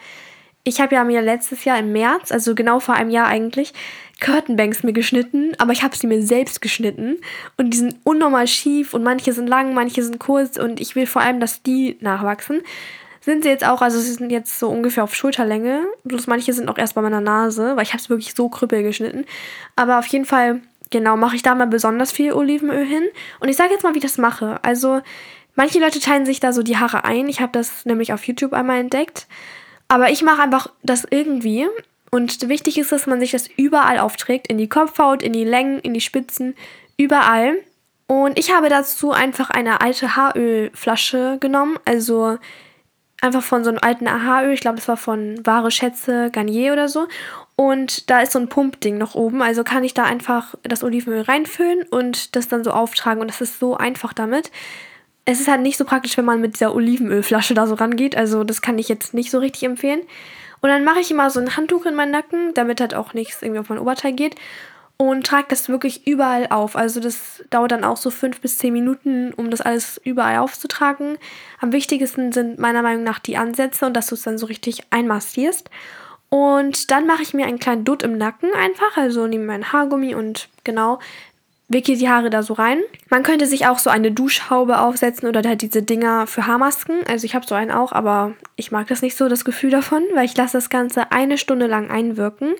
ich 0.65 0.81
habe 0.81 0.95
ja 0.95 1.05
mir 1.05 1.23
letztes 1.23 1.65
Jahr 1.65 1.79
im 1.79 1.93
März, 1.93 2.31
also 2.31 2.55
genau 2.55 2.81
vor 2.81 2.95
einem 2.95 3.11
Jahr 3.11 3.27
eigentlich, 3.27 3.73
Curtainbanks 4.21 4.83
mir 4.83 4.93
geschnitten, 4.93 5.53
aber 5.59 5.73
ich 5.73 5.83
habe 5.83 5.97
sie 5.97 6.07
mir 6.07 6.23
selbst 6.23 6.61
geschnitten 6.61 7.19
und 7.57 7.71
die 7.71 7.79
sind 7.79 7.97
unnormal 8.05 8.47
schief 8.47 8.93
und 8.93 9.03
manche 9.03 9.33
sind 9.33 9.49
lang, 9.49 9.75
manche 9.75 10.03
sind 10.03 10.19
kurz 10.19 10.59
und 10.59 10.81
ich 10.81 10.97
will 10.97 11.07
vor 11.07 11.23
allem, 11.23 11.41
dass 11.41 11.63
die 11.63 11.97
nachwachsen. 12.01 12.63
Sind 13.21 13.43
sie 13.43 13.51
jetzt 13.51 13.67
auch, 13.67 13.83
also 13.83 13.99
sie 13.99 14.13
sind 14.13 14.31
jetzt 14.31 14.59
so 14.59 14.69
ungefähr 14.69 15.05
auf 15.05 15.15
Schulterlänge, 15.15 15.87
bloß 16.05 16.27
manche 16.27 16.53
sind 16.53 16.69
auch 16.69 16.79
erst 16.79 16.95
bei 16.95 17.03
meiner 17.03 17.21
Nase, 17.21 17.77
weil 17.77 17.83
ich 17.83 17.93
habe 17.93 18.01
es 18.01 18.09
wirklich 18.09 18.35
so 18.35 18.49
krüppel 18.49 18.83
geschnitten. 18.83 19.25
Aber 19.77 19.99
auf 19.99 20.07
jeden 20.07 20.25
Fall 20.25 20.61
genau, 20.91 21.17
mache 21.17 21.37
ich 21.37 21.43
da 21.43 21.55
mal 21.55 21.67
besonders 21.67 22.13
viel 22.13 22.33
Olivenöl 22.33 22.85
hin. 22.85 23.05
Und 23.41 23.49
ich 23.49 23.57
sage 23.57 23.73
jetzt 23.73 23.83
mal, 23.83 23.95
wie 23.95 23.99
ich 23.99 24.05
das 24.05 24.19
mache. 24.19 24.63
Also, 24.63 25.01
manche 25.55 25.79
Leute 25.79 26.01
teilen 26.01 26.27
sich 26.27 26.41
da 26.41 26.53
so 26.53 26.63
die 26.63 26.77
Haare 26.77 27.05
ein. 27.05 27.29
Ich 27.29 27.41
habe 27.41 27.53
das 27.53 27.85
nämlich 27.85 28.13
auf 28.13 28.25
YouTube 28.25 28.53
einmal 28.53 28.81
entdeckt. 28.81 29.27
Aber 29.89 30.11
ich 30.11 30.23
mache 30.23 30.43
einfach 30.43 30.71
das 30.83 31.07
irgendwie. 31.11 31.67
Und 32.11 32.49
wichtig 32.49 32.79
ist, 32.79 32.93
dass 32.93 33.07
man 33.07 33.21
sich 33.21 33.33
das 33.33 33.49
überall 33.57 33.99
aufträgt. 33.99 34.49
In 34.49 34.59
die 34.59 34.69
Kopfhaut, 34.69 35.23
in 35.23 35.33
die 35.33 35.45
Längen, 35.45 35.79
in 35.81 35.95
die 35.95 36.01
Spitzen, 36.01 36.55
überall. 36.97 37.57
Und 38.07 38.39
ich 38.39 38.55
habe 38.55 38.71
dazu 38.71 39.13
einfach 39.13 39.51
eine 39.51 39.83
alte 39.83 40.17
Haarölflasche 40.17 41.37
genommen. 41.41 41.79
Also 41.85 42.39
einfach 43.21 43.43
von 43.43 43.65
so 43.65 43.71
einem 43.71 43.79
alten 43.83 44.11
Haaröl. 44.11 44.53
Ich 44.53 44.61
glaube, 44.61 44.77
das 44.77 44.89
war 44.89 44.97
von 44.97 45.45
Wahre 45.45 45.71
Schätze 45.71 46.31
Garnier 46.31 46.73
oder 46.73 46.89
so. 46.89 47.09
Und 47.57 48.09
da 48.11 48.21
ist 48.21 48.33
so 48.33 48.39
ein 48.39 48.49
Pumpding 48.49 48.99
noch 48.99 49.15
oben. 49.15 49.43
Also 49.43 49.65
kann 49.65 49.85
ich 49.85 49.95
da 49.95 50.05
einfach 50.05 50.55
das 50.63 50.85
Olivenöl 50.85 51.23
reinfüllen 51.23 51.83
und 51.91 52.37
das 52.37 52.49
dann 52.49 52.63
so 52.63 52.71
auftragen. 52.71 53.21
Und 53.21 53.29
das 53.29 53.41
ist 53.41 53.59
so 53.59 53.77
einfach 53.77 54.13
damit. 54.13 54.51
Es 55.25 55.41
ist 55.41 55.49
halt 55.49 55.63
nicht 55.63 55.77
so 55.77 55.85
praktisch, 55.85 56.17
wenn 56.17 56.25
man 56.25 56.41
mit 56.41 56.55
dieser 56.55 56.75
Olivenölflasche 56.75 57.55
da 57.55 57.67
so 57.67 57.75
rangeht. 57.75 58.17
Also 58.17 58.45
das 58.45 58.63
kann 58.63 58.79
ich 58.79 58.89
jetzt 58.89 59.13
nicht 59.13 59.31
so 59.31 59.39
richtig 59.39 59.65
empfehlen. 59.65 60.01
Und 60.61 60.71
dann 60.71 60.85
mache 60.85 61.01
ich 61.01 61.11
immer 61.11 61.31
so 61.31 61.41
ein 61.41 61.57
Handtuch 61.57 61.87
in 61.87 61.95
meinen 61.95 62.13
Nacken, 62.13 62.55
damit 62.55 62.81
halt 62.81 62.95
auch 62.95 63.15
nichts 63.15 63.43
irgendwie 63.43 63.61
auf 63.61 63.69
mein 63.69 63.79
Oberteil 63.79 64.13
geht. 64.13 64.37
Und 65.01 65.25
trage 65.27 65.47
das 65.49 65.69
wirklich 65.69 66.09
überall 66.09 66.49
auf. 66.51 66.75
Also 66.75 66.99
das 66.99 67.45
dauert 67.51 67.71
dann 67.71 67.85
auch 67.85 67.97
so 67.97 68.11
fünf 68.11 68.41
bis 68.41 68.59
zehn 68.59 68.73
Minuten, 68.73 69.33
um 69.33 69.49
das 69.49 69.61
alles 69.61 70.01
überall 70.03 70.39
aufzutragen. 70.39 71.19
Am 71.61 71.73
wichtigsten 71.73 72.33
sind 72.33 72.59
meiner 72.59 72.83
Meinung 72.83 73.05
nach 73.05 73.21
die 73.21 73.37
Ansätze 73.37 73.87
und 73.87 73.95
dass 73.95 74.09
du 74.09 74.17
es 74.17 74.23
dann 74.23 74.39
so 74.39 74.47
richtig 74.47 74.83
einmassierst. 74.91 75.71
Und 76.31 76.91
dann 76.91 77.07
mache 77.07 77.23
ich 77.23 77.33
mir 77.33 77.47
einen 77.47 77.61
kleinen 77.61 77.85
Dutt 77.85 78.03
im 78.03 78.19
Nacken 78.19 78.51
einfach, 78.53 78.97
also 78.97 79.27
nehme 79.27 79.47
meinen 79.47 79.73
Haargummi 79.73 80.15
und 80.17 80.49
genau 80.65 80.99
wickel 81.69 81.97
die 81.97 82.09
Haare 82.09 82.31
da 82.31 82.43
so 82.43 82.55
rein. 82.55 82.81
Man 83.09 83.23
könnte 83.23 83.47
sich 83.47 83.67
auch 83.67 83.79
so 83.79 83.91
eine 83.91 84.11
Duschhaube 84.11 84.81
aufsetzen 84.81 85.29
oder 85.29 85.47
halt 85.47 85.63
diese 85.63 85.83
Dinger 85.83 86.27
für 86.27 86.47
Haarmasken. 86.47 87.07
Also 87.07 87.25
ich 87.25 87.35
habe 87.35 87.47
so 87.47 87.55
einen 87.55 87.71
auch, 87.71 87.93
aber 87.93 88.33
ich 88.57 88.73
mag 88.73 88.89
das 88.89 89.03
nicht 89.03 89.17
so, 89.17 89.29
das 89.29 89.45
Gefühl 89.45 89.71
davon, 89.71 90.03
weil 90.15 90.25
ich 90.25 90.37
lasse 90.37 90.57
das 90.57 90.71
Ganze 90.71 91.13
eine 91.13 91.39
Stunde 91.39 91.67
lang 91.67 91.91
einwirken. 91.91 92.55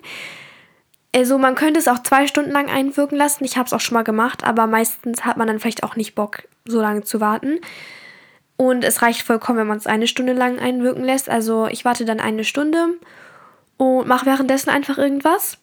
Also 1.13 1.37
man 1.37 1.55
könnte 1.55 1.79
es 1.79 1.87
auch 1.87 2.03
zwei 2.03 2.27
Stunden 2.27 2.51
lang 2.51 2.69
einwirken 2.69 3.17
lassen. 3.17 3.43
Ich 3.43 3.57
habe 3.57 3.65
es 3.65 3.73
auch 3.73 3.79
schon 3.79 3.95
mal 3.95 4.03
gemacht, 4.03 4.43
aber 4.43 4.67
meistens 4.67 5.25
hat 5.25 5.37
man 5.37 5.47
dann 5.47 5.59
vielleicht 5.59 5.83
auch 5.83 5.95
nicht 5.95 6.13
Bock, 6.13 6.43
so 6.65 6.81
lange 6.81 7.03
zu 7.03 7.19
warten. 7.19 7.59
Und 8.57 8.83
es 8.83 9.01
reicht 9.01 9.23
vollkommen, 9.23 9.59
wenn 9.59 9.67
man 9.67 9.77
es 9.77 9.87
eine 9.87 10.05
Stunde 10.05 10.33
lang 10.33 10.59
einwirken 10.59 11.03
lässt. 11.03 11.29
Also 11.29 11.67
ich 11.67 11.85
warte 11.85 12.05
dann 12.05 12.19
eine 12.19 12.43
Stunde 12.43 12.89
und 13.77 14.07
mache 14.07 14.25
währenddessen 14.25 14.69
einfach 14.69 14.97
irgendwas. 14.97 15.57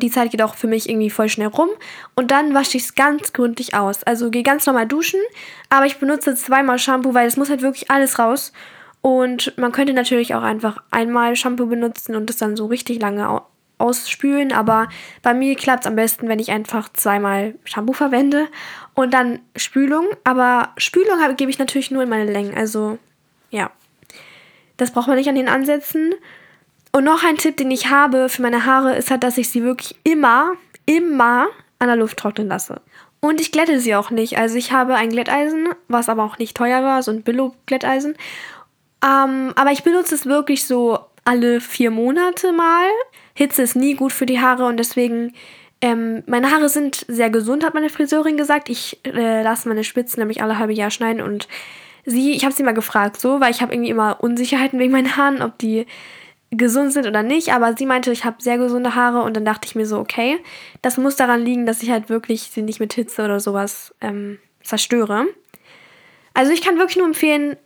Die 0.00 0.10
Zeit 0.10 0.30
geht 0.30 0.40
auch 0.40 0.54
für 0.54 0.68
mich 0.68 0.88
irgendwie 0.88 1.10
voll 1.10 1.28
schnell 1.28 1.48
rum. 1.48 1.68
Und 2.14 2.30
dann 2.30 2.54
wasche 2.54 2.78
ich 2.78 2.84
es 2.84 2.94
ganz 2.94 3.34
gründlich 3.34 3.74
aus. 3.74 4.04
Also 4.04 4.30
gehe 4.30 4.42
ganz 4.42 4.64
normal 4.64 4.86
duschen, 4.86 5.20
aber 5.68 5.84
ich 5.84 5.98
benutze 5.98 6.34
zweimal 6.34 6.78
Shampoo, 6.78 7.12
weil 7.12 7.26
es 7.26 7.36
muss 7.36 7.50
halt 7.50 7.60
wirklich 7.60 7.90
alles 7.90 8.18
raus. 8.18 8.52
Und 9.02 9.58
man 9.58 9.72
könnte 9.72 9.92
natürlich 9.92 10.34
auch 10.34 10.42
einfach 10.42 10.82
einmal 10.90 11.36
Shampoo 11.36 11.66
benutzen 11.66 12.14
und 12.14 12.30
das 12.30 12.36
dann 12.36 12.56
so 12.56 12.66
richtig 12.66 13.02
lange 13.02 13.42
ausspülen. 13.78 14.52
Aber 14.52 14.88
bei 15.22 15.34
mir 15.34 15.54
klappt 15.56 15.84
es 15.84 15.86
am 15.88 15.96
besten, 15.96 16.28
wenn 16.28 16.38
ich 16.38 16.50
einfach 16.50 16.92
zweimal 16.92 17.54
Shampoo 17.64 17.92
verwende 17.92 18.48
und 18.94 19.12
dann 19.12 19.40
Spülung. 19.56 20.06
Aber 20.24 20.70
Spülung 20.76 21.18
gebe 21.36 21.50
ich 21.50 21.58
natürlich 21.58 21.90
nur 21.90 22.02
in 22.02 22.08
meine 22.08 22.30
Längen. 22.30 22.54
Also 22.56 22.98
ja, 23.50 23.70
das 24.76 24.90
braucht 24.90 25.08
man 25.08 25.16
nicht 25.16 25.28
an 25.28 25.36
den 25.36 25.48
Ansätzen. 25.48 26.14
Und 26.92 27.04
noch 27.04 27.24
ein 27.24 27.36
Tipp, 27.36 27.56
den 27.56 27.70
ich 27.70 27.88
habe 27.90 28.28
für 28.28 28.42
meine 28.42 28.66
Haare, 28.66 28.96
ist 28.96 29.10
halt, 29.10 29.22
dass 29.22 29.38
ich 29.38 29.48
sie 29.48 29.62
wirklich 29.62 29.96
immer, 30.04 30.52
immer 30.84 31.46
an 31.78 31.88
der 31.88 31.96
Luft 31.96 32.18
trocknen 32.18 32.48
lasse. 32.48 32.80
Und 33.20 33.40
ich 33.40 33.52
glätte 33.52 33.78
sie 33.78 33.94
auch 33.94 34.10
nicht. 34.10 34.36
Also 34.36 34.56
ich 34.56 34.72
habe 34.72 34.96
ein 34.96 35.10
Glätteisen, 35.10 35.68
was 35.88 36.08
aber 36.08 36.24
auch 36.24 36.38
nicht 36.38 36.56
teuer 36.56 36.82
war, 36.82 37.02
so 37.02 37.12
ein 37.12 37.22
Billo-Glätteisen. 37.22 38.16
Ähm, 39.04 39.52
aber 39.54 39.70
ich 39.70 39.84
benutze 39.84 40.14
es 40.14 40.26
wirklich 40.26 40.66
so 40.66 40.98
alle 41.24 41.60
vier 41.60 41.90
Monate 41.90 42.52
mal. 42.52 42.88
Hitze 43.34 43.62
ist 43.62 43.76
nie 43.76 43.94
gut 43.94 44.12
für 44.12 44.26
die 44.26 44.40
Haare 44.40 44.66
und 44.66 44.76
deswegen, 44.76 45.32
ähm, 45.80 46.22
meine 46.26 46.50
Haare 46.50 46.68
sind 46.68 47.04
sehr 47.08 47.30
gesund, 47.30 47.64
hat 47.64 47.74
meine 47.74 47.90
Friseurin 47.90 48.36
gesagt. 48.36 48.68
Ich 48.68 48.98
äh, 49.04 49.42
lasse 49.42 49.68
meine 49.68 49.84
Spitzen 49.84 50.20
nämlich 50.20 50.42
alle 50.42 50.58
halbe 50.58 50.72
Jahr 50.72 50.90
schneiden 50.90 51.22
und 51.22 51.48
sie, 52.04 52.32
ich 52.32 52.44
habe 52.44 52.54
sie 52.54 52.62
mal 52.62 52.74
gefragt, 52.74 53.20
so, 53.20 53.40
weil 53.40 53.50
ich 53.50 53.62
habe 53.62 53.72
irgendwie 53.72 53.90
immer 53.90 54.22
Unsicherheiten 54.22 54.78
wegen 54.78 54.92
meinen 54.92 55.16
Haaren, 55.16 55.42
ob 55.42 55.58
die 55.58 55.86
gesund 56.50 56.92
sind 56.92 57.06
oder 57.06 57.22
nicht, 57.22 57.52
aber 57.52 57.74
sie 57.76 57.86
meinte, 57.86 58.12
ich 58.12 58.24
habe 58.24 58.42
sehr 58.42 58.58
gesunde 58.58 58.94
Haare 58.94 59.22
und 59.22 59.34
dann 59.34 59.44
dachte 59.44 59.66
ich 59.66 59.74
mir 59.74 59.86
so, 59.86 59.98
okay, 59.98 60.38
das 60.82 60.98
muss 60.98 61.16
daran 61.16 61.42
liegen, 61.42 61.64
dass 61.64 61.82
ich 61.82 61.90
halt 61.90 62.10
wirklich 62.10 62.42
sie 62.42 62.62
nicht 62.62 62.78
mit 62.78 62.92
Hitze 62.92 63.24
oder 63.24 63.40
sowas 63.40 63.94
ähm, 64.02 64.38
zerstöre. 64.62 65.26
Also 66.34 66.52
ich 66.52 66.60
kann 66.60 66.76
wirklich 66.76 66.98
nur 66.98 67.06
empfehlen, 67.06 67.56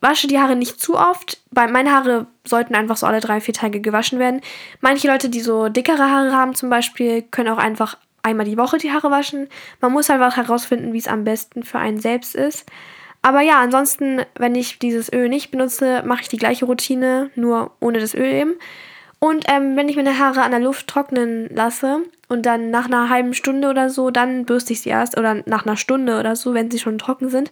wasche 0.00 0.26
die 0.26 0.38
Haare 0.38 0.56
nicht 0.56 0.80
zu 0.80 0.96
oft. 0.96 1.40
Bei 1.50 1.66
meine 1.66 1.92
Haare 1.92 2.26
sollten 2.46 2.74
einfach 2.74 2.96
so 2.96 3.06
alle 3.06 3.20
drei, 3.20 3.40
vier 3.40 3.54
Tage 3.54 3.80
gewaschen 3.80 4.18
werden. 4.18 4.40
Manche 4.80 5.08
Leute, 5.08 5.28
die 5.28 5.40
so 5.40 5.68
dickere 5.68 6.10
Haare 6.10 6.32
haben 6.32 6.54
zum 6.54 6.70
Beispiel, 6.70 7.22
können 7.22 7.48
auch 7.48 7.58
einfach 7.58 7.96
einmal 8.22 8.46
die 8.46 8.58
Woche 8.58 8.78
die 8.78 8.92
Haare 8.92 9.10
waschen. 9.10 9.48
Man 9.80 9.92
muss 9.92 10.10
einfach 10.10 10.36
herausfinden, 10.36 10.92
wie 10.92 10.98
es 10.98 11.08
am 11.08 11.24
besten 11.24 11.62
für 11.62 11.78
einen 11.78 12.00
selbst 12.00 12.34
ist. 12.34 12.66
Aber 13.22 13.40
ja, 13.40 13.60
ansonsten, 13.60 14.22
wenn 14.36 14.54
ich 14.54 14.78
dieses 14.78 15.12
Öl 15.12 15.28
nicht 15.28 15.50
benutze, 15.50 16.02
mache 16.04 16.22
ich 16.22 16.28
die 16.28 16.36
gleiche 16.36 16.64
Routine, 16.64 17.30
nur 17.34 17.72
ohne 17.80 17.98
das 17.98 18.14
Öl 18.14 18.32
eben. 18.32 18.54
Und 19.18 19.46
ähm, 19.48 19.76
wenn 19.76 19.88
ich 19.88 19.96
meine 19.96 20.18
Haare 20.18 20.42
an 20.42 20.50
der 20.50 20.60
Luft 20.60 20.86
trocknen 20.86 21.48
lasse 21.52 22.02
und 22.28 22.44
dann 22.44 22.70
nach 22.70 22.86
einer 22.86 23.08
halben 23.08 23.34
Stunde 23.34 23.68
oder 23.68 23.88
so, 23.88 24.10
dann 24.10 24.44
bürste 24.44 24.74
ich 24.74 24.82
sie 24.82 24.90
erst 24.90 25.16
oder 25.16 25.42
nach 25.46 25.64
einer 25.64 25.76
Stunde 25.76 26.20
oder 26.20 26.36
so, 26.36 26.52
wenn 26.52 26.70
sie 26.70 26.78
schon 26.78 26.98
trocken 26.98 27.30
sind. 27.30 27.50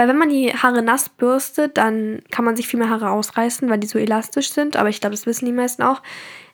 Weil 0.00 0.08
wenn 0.08 0.16
man 0.16 0.30
die 0.30 0.50
Haare 0.54 0.80
nass 0.80 1.10
bürstet, 1.10 1.76
dann 1.76 2.22
kann 2.30 2.46
man 2.46 2.56
sich 2.56 2.66
viel 2.66 2.78
mehr 2.78 2.88
Haare 2.88 3.10
ausreißen, 3.10 3.68
weil 3.68 3.78
die 3.78 3.86
so 3.86 3.98
elastisch 3.98 4.50
sind. 4.50 4.78
Aber 4.78 4.88
ich 4.88 4.98
glaube, 4.98 5.14
das 5.14 5.26
wissen 5.26 5.44
die 5.44 5.52
meisten 5.52 5.82
auch. 5.82 6.00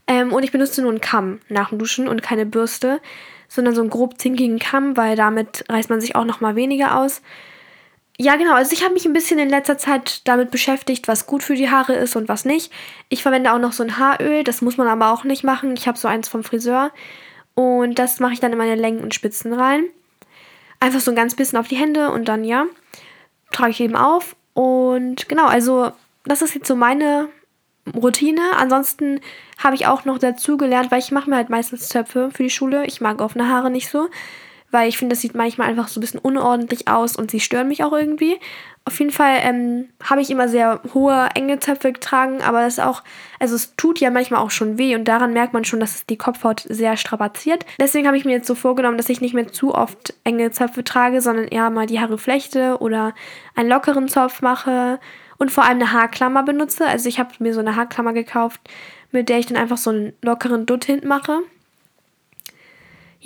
Ähm, 0.09 0.33
und 0.33 0.43
ich 0.43 0.51
benutze 0.51 0.83
nur 0.83 0.91
einen 0.91 1.01
Kamm 1.01 1.39
nach 1.49 1.69
dem 1.69 1.79
Duschen 1.79 2.09
und 2.09 2.25
keine 2.25 2.45
Bürste, 2.45 3.01
sondern 3.47 3.77
so 3.77 3.83
einen 3.83 3.91
grob 3.91 4.21
zinkigen 4.21 4.59
Kamm, 4.59 4.97
weil 4.97 5.15
damit 5.15 5.65
reißt 5.69 5.91
man 5.91 6.01
sich 6.01 6.17
auch 6.17 6.25
noch 6.25 6.41
mal 6.41 6.57
weniger 6.57 6.99
aus. 6.99 7.23
Ja, 8.19 8.35
genau. 8.35 8.55
Also 8.55 8.73
ich 8.73 8.83
habe 8.83 8.95
mich 8.95 9.07
ein 9.07 9.13
bisschen 9.13 9.39
in 9.39 9.49
letzter 9.49 9.79
Zeit 9.79 10.27
damit 10.27 10.51
beschäftigt, 10.51 11.07
was 11.07 11.27
gut 11.27 11.45
für 11.45 11.55
die 11.55 11.71
Haare 11.71 11.95
ist 11.95 12.17
und 12.17 12.29
was 12.29 12.47
nicht. 12.47 12.73
Ich 13.11 13.23
verwende 13.23 13.53
auch 13.53 13.61
noch 13.61 13.71
so 13.73 13.85
ein 13.85 13.97
Haaröl, 13.97 14.43
das 14.43 14.61
muss 14.61 14.77
man 14.77 14.89
aber 14.89 15.13
auch 15.13 15.23
nicht 15.23 15.45
machen. 15.45 15.77
Ich 15.77 15.87
habe 15.87 15.97
so 15.97 16.09
eins 16.09 16.29
vom 16.29 16.43
Friseur 16.43 16.91
und 17.55 17.97
das 18.01 18.19
mache 18.19 18.33
ich 18.33 18.41
dann 18.41 18.51
in 18.51 18.59
meine 18.59 18.75
Längen 18.75 19.05
und 19.05 19.15
Spitzen 19.15 19.53
rein. 19.53 19.85
Einfach 20.81 20.99
so 20.99 21.13
ein 21.13 21.17
ganz 21.17 21.37
bisschen 21.37 21.61
auf 21.61 21.69
die 21.69 21.77
Hände 21.77 22.11
und 22.11 22.27
dann 22.27 22.43
ja, 22.43 22.67
trage 23.57 23.71
ich 23.71 23.81
eben 23.81 23.97
auf. 23.97 24.37
Und 24.55 25.29
genau, 25.29 25.47
also 25.47 25.93
das 26.25 26.43
ist 26.43 26.55
jetzt 26.55 26.69
so 26.69 26.77
meine 26.77 27.29
Routine. 27.95 28.41
Ansonsten 28.57 29.21
habe 29.59 29.75
ich 29.75 29.87
auch 29.87 30.05
noch 30.05 30.19
dazu 30.19 30.57
gelernt, 30.57 30.91
weil 30.91 31.01
ich 31.01 31.13
mache 31.13 31.31
mir 31.31 31.37
halt 31.37 31.51
meistens 31.51 31.89
Zöpfe 31.89 32.31
für 32.33 32.43
die 32.43 32.51
Schule. 32.51 32.87
Ich 32.87 33.01
mag 33.01 33.21
offene 33.21 33.49
Haare 33.49 33.71
nicht 33.71 33.89
so 33.89 34.09
weil 34.71 34.89
ich 34.89 34.99
finde, 34.99 35.15
das 35.15 35.23
sieht 35.23 35.35
manchmal 35.35 35.69
einfach 35.69 35.89
so 35.89 35.99
ein 35.99 36.03
bisschen 36.03 36.21
unordentlich 36.21 36.89
aus 36.89 37.17
und 37.17 37.31
sie 37.31 37.41
stören 37.41 37.69
mich 37.69 37.85
auch 37.85 37.93
irgendwie. 37.93 38.39
Auf 38.85 39.01
jeden 39.01 39.11
Fall 39.11 39.39
ähm, 39.43 39.89
habe 40.05 40.21
ich 40.21 40.31
immer 40.31 40.49
sehr 40.49 40.81
hohe, 40.95 41.29
enge 41.35 41.59
Zöpfe 41.59 41.93
getragen, 41.93 42.41
aber 42.43 42.61
das 42.61 42.79
auch, 42.79 43.03
also 43.41 43.57
es 43.57 43.75
tut 43.75 43.99
ja 43.99 44.11
manchmal 44.11 44.41
auch 44.41 44.53
schon 44.53 44.79
weh 44.79 44.95
und 44.95 45.07
daran 45.07 45.33
merkt 45.33 45.53
man 45.53 45.65
schon, 45.65 45.81
dass 45.81 45.97
es 45.97 46.07
die 46.07 46.17
Kopfhaut 46.17 46.65
sehr 46.69 46.97
strapaziert. 46.97 47.67
Deswegen 47.81 48.07
habe 48.07 48.17
ich 48.17 48.25
mir 48.25 48.33
jetzt 48.33 48.47
so 48.47 48.55
vorgenommen, 48.55 48.97
dass 48.97 49.09
ich 49.09 49.21
nicht 49.21 49.35
mehr 49.35 49.49
zu 49.49 49.75
oft 49.75 50.15
enge 50.23 50.53
Zöpfe 50.53 50.85
trage, 50.85 51.21
sondern 51.21 51.49
eher 51.49 51.69
mal 51.71 51.87
die 51.87 51.99
Haare 51.99 52.17
flechte 52.17 52.79
oder 52.79 53.13
einen 53.57 53.69
lockeren 53.69 54.09
Zopf 54.09 54.41
mache 54.41 55.01
und 55.37 55.51
vor 55.51 55.65
allem 55.65 55.81
eine 55.81 55.93
Haarklammer 55.93 56.45
benutze. 56.45 56.87
Also 56.87 57.09
ich 57.09 57.19
habe 57.19 57.31
mir 57.41 57.55
so 57.55 57.61
eine 57.61 57.75
Haarklammer 57.75 58.13
gekauft, 58.13 58.61
mit 59.11 59.29
der 59.29 59.41
ich 59.41 59.47
dann 59.47 59.57
einfach 59.57 59.79
so 59.79 59.91
einen 59.91 60.13
lockeren 60.23 60.65
Dutt 60.65 60.85
hinten 60.85 61.09
mache. 61.09 61.41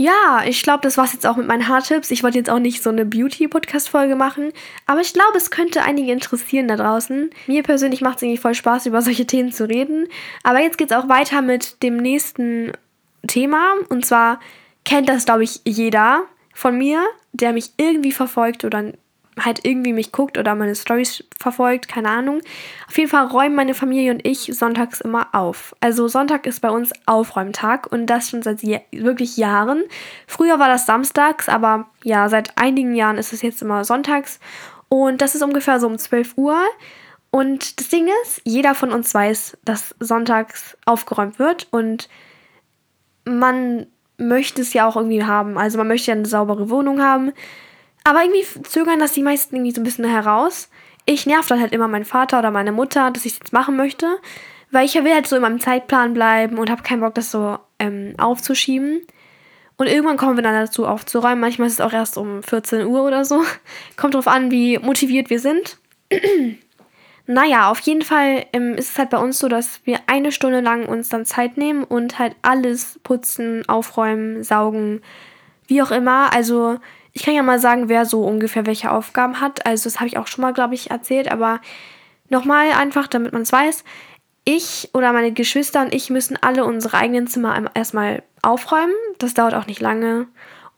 Ja, 0.01 0.45
ich 0.47 0.63
glaube, 0.63 0.81
das 0.81 0.97
war's 0.97 1.13
jetzt 1.13 1.27
auch 1.27 1.37
mit 1.37 1.47
meinen 1.47 1.69
Haartipps. 1.69 2.11
Ich 2.11 2.23
wollte 2.23 2.39
jetzt 2.39 2.49
auch 2.49 2.59
nicht 2.59 2.83
so 2.83 2.89
eine 2.89 3.05
Beauty-Podcast-Folge 3.05 4.17
machen, 4.17 4.51
aber 4.87 5.03
ich 5.03 5.13
glaube, 5.13 5.37
es 5.37 5.51
könnte 5.51 5.83
einige 5.83 6.11
interessieren 6.11 6.69
da 6.69 6.77
draußen. 6.77 7.29
Mir 7.47 7.63
persönlich 7.63 8.01
macht 8.01 8.17
es 8.17 8.23
irgendwie 8.23 8.41
voll 8.41 8.55
Spaß, 8.55 8.87
über 8.87 9.03
solche 9.03 9.27
Themen 9.27 9.53
zu 9.53 9.69
reden. 9.69 10.09
Aber 10.43 10.61
jetzt 10.61 10.79
geht's 10.79 10.95
auch 10.95 11.11
weiter 11.11 11.43
mit 11.43 11.83
dem 11.83 11.99
nächsten 11.99 12.73
Thema. 13.27 13.75
Und 13.91 14.07
zwar 14.07 14.41
kennt 14.87 15.11
das, 15.11 15.27
glaube 15.27 15.45
ich, 15.45 15.61
jeder 15.67 16.23
von 16.55 16.79
mir, 16.79 17.05
der 17.35 17.53
mich 17.53 17.73
irgendwie 17.77 18.13
verfolgt 18.13 18.65
oder 18.65 18.95
halt 19.45 19.65
irgendwie 19.65 19.93
mich 19.93 20.13
guckt 20.13 20.39
oder 20.39 20.55
meine 20.55 20.75
Stories 20.75 21.25
verfolgt, 21.39 21.89
keine 21.89 22.09
Ahnung. 22.09 22.41
Auf 22.89 22.99
jeden 22.99 23.11
Fall 23.11 23.27
räumen 23.27 23.55
meine 23.55 23.75
Familie 23.75 24.13
und 24.13 24.27
ich 24.27 24.51
sonntags 24.55 25.01
immer 25.01 25.29
auf. 25.35 25.75
Also 25.81 26.09
Sonntag 26.09 26.47
ist 26.47 26.61
bei 26.61 26.71
uns 26.71 26.93
Aufräumtag 27.07 27.91
und 27.91 28.07
das 28.07 28.31
schon 28.31 28.43
seit 28.43 28.63
wirklich 28.63 29.37
Jahren. 29.37 29.83
Früher 30.27 30.59
war 30.59 30.69
das 30.69 30.87
samstags, 30.87 31.49
aber 31.49 31.87
ja, 32.05 32.29
seit 32.29 32.57
einigen 32.59 32.95
Jahren 32.95 33.19
ist 33.19 33.33
es 33.33 33.43
jetzt 33.43 33.63
immer 33.63 33.85
sonntags 33.85 34.41
und 34.89 35.23
das 35.23 35.35
ist 35.35 35.43
ungefähr 35.43 35.81
so 35.81 35.87
um 35.87 35.99
12 35.99 36.37
Uhr. 36.37 36.59
Und 37.31 37.79
das 37.79 37.89
Ding 37.89 38.09
ist, 38.23 38.43
jeder 38.45 38.75
von 38.75 38.93
uns 38.93 39.15
weiß, 39.15 39.57
dass 39.65 39.95
sonntags 40.01 40.77
aufgeräumt 40.85 41.39
wird 41.39 41.69
und 41.71 42.09
man 43.25 43.87
möchte 44.19 44.63
es 44.63 44.73
ja 44.73 44.87
auch 44.87 44.97
irgendwie 44.97 45.25
haben. 45.25 45.57
Also 45.57 45.79
man 45.79 45.89
möchte 45.89 46.11
ja 46.11 46.17
eine 46.17 46.27
saubere 46.27 46.71
Wohnung 46.71 47.01
haben. 47.01 47.33
Aber 48.05 48.23
irgendwie 48.23 48.45
zögern 48.63 48.99
das 48.99 49.13
die 49.13 49.23
meisten 49.23 49.57
irgendwie 49.57 49.73
so 49.73 49.81
ein 49.81 49.85
bisschen 49.85 50.09
heraus. 50.09 50.71
Ich 51.07 51.27
nerv 51.27 51.47
dann 51.47 51.61
halt 51.61 51.73
immer 51.73 51.89
meinen 51.89 52.05
Vater 52.05 52.39
oder 52.39 52.51
meine 52.51 52.73
Mutter, 52.73 53.11
dass 53.11 53.25
ich 53.25 53.33
es 53.33 53.39
jetzt 53.39 53.53
machen 53.53 53.77
möchte. 53.77 54.07
Weil 54.71 54.87
ich 54.87 54.95
will 54.95 55.13
halt 55.13 55.27
so 55.27 55.37
in 55.37 55.43
meinem 55.43 55.61
Zeitplan 55.61 56.15
bleiben 56.15 56.59
und 56.59 56.71
habe 56.71 56.83
keinen 56.83 57.01
Bock, 57.01 57.15
das 57.15 57.31
so 57.31 57.59
ähm, 57.79 58.15
aufzuschieben. 58.19 59.01
Und 59.77 59.87
irgendwann 59.87 60.19
kommen 60.19 60.37
wir 60.37 60.43
dann 60.43 60.55
dazu 60.55 60.87
aufzuräumen. 60.87 61.41
Manchmal 61.41 61.69
ist 61.69 61.75
es 61.75 61.81
auch 61.81 61.93
erst 61.93 62.19
um 62.19 62.43
14 62.43 62.87
Uhr 62.87 63.03
oder 63.03 63.25
so. 63.25 63.43
Kommt 63.97 64.15
drauf 64.15 64.29
an, 64.29 64.51
wie 64.51 64.79
motiviert 64.79 65.31
wir 65.31 65.41
sind. 65.41 65.79
naja, 67.27 67.71
auf 67.71 67.81
jeden 67.81 68.03
Fall 68.03 68.45
ähm, 68.53 68.75
ist 68.75 68.91
es 68.91 68.99
halt 68.99 69.11
bei 69.11 69.19
uns 69.19 69.39
so, 69.39 69.49
dass 69.49 69.81
wir 69.85 70.01
eine 70.07 70.33
Stunde 70.33 70.61
lang 70.61 70.87
uns 70.87 71.09
dann 71.09 71.25
Zeit 71.25 71.57
nehmen 71.57 71.85
und 71.85 72.19
halt 72.19 72.37
alles 72.43 73.01
putzen, 73.03 73.67
aufräumen, 73.69 74.45
saugen, 74.45 75.01
wie 75.67 75.83
auch 75.83 75.91
immer. 75.91 76.33
Also 76.33 76.79
ich 77.13 77.23
kann 77.25 77.35
ja 77.35 77.43
mal 77.43 77.59
sagen, 77.59 77.89
wer 77.89 78.05
so 78.07 78.23
ungefähr 78.23 78.67
welche 78.67 78.91
Aufgaben 78.91 79.41
hat. 79.41 79.67
Also 79.67 79.85
das 79.85 79.99
habe 79.99 80.09
ich 80.09 80.19
auch 80.19 80.27
schon 80.27 80.43
mal, 80.43 80.53
glaube 80.53 80.75
ich, 80.75 80.91
erzählt. 80.91 81.31
Aber 81.31 81.61
nochmal 82.29 82.73
einfach, 82.73 83.09
damit 83.09 83.33
man 83.33 83.43
es 83.43 83.53
weiß. 83.53 83.85
Ich 84.45 84.91
oder 84.95 85.13
meine 85.13 85.33
Geschwister 85.33 85.83
und 85.83 85.95
ich 85.95 86.11
müssen 86.11 86.39
alle 86.41 86.65
unsere 86.65 86.97
eigenen 86.97 87.27
Zimmer 87.27 87.71
erstmal 87.75 88.23
aufräumen. 88.43 88.95
Das 89.19 89.35
dauert 89.35 89.55
auch 89.55 89.67
nicht 89.67 89.81
lange. 89.81 90.29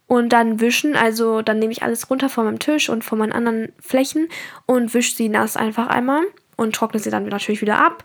Und 0.07 0.31
dann 0.31 0.61
wischen. 0.61 0.97
Also 0.97 1.43
dann 1.43 1.59
nehme 1.59 1.73
ich 1.73 1.83
alles 1.83 2.11
runter 2.11 2.29
von 2.29 2.45
meinem 2.45 2.59
Tisch 2.59 2.89
und 2.89 3.05
von 3.05 3.19
meinen 3.19 3.33
anderen 3.33 3.73
Flächen 3.81 4.29
und 4.67 4.95
wische 4.95 5.15
sie 5.15 5.29
nass 5.29 5.57
einfach 5.57 5.87
einmal 5.87 6.23
und 6.57 6.75
trockne 6.75 7.01
sie 7.01 7.11
dann 7.11 7.27
natürlich 7.27 7.61
wieder 7.61 7.79
ab. 7.79 8.05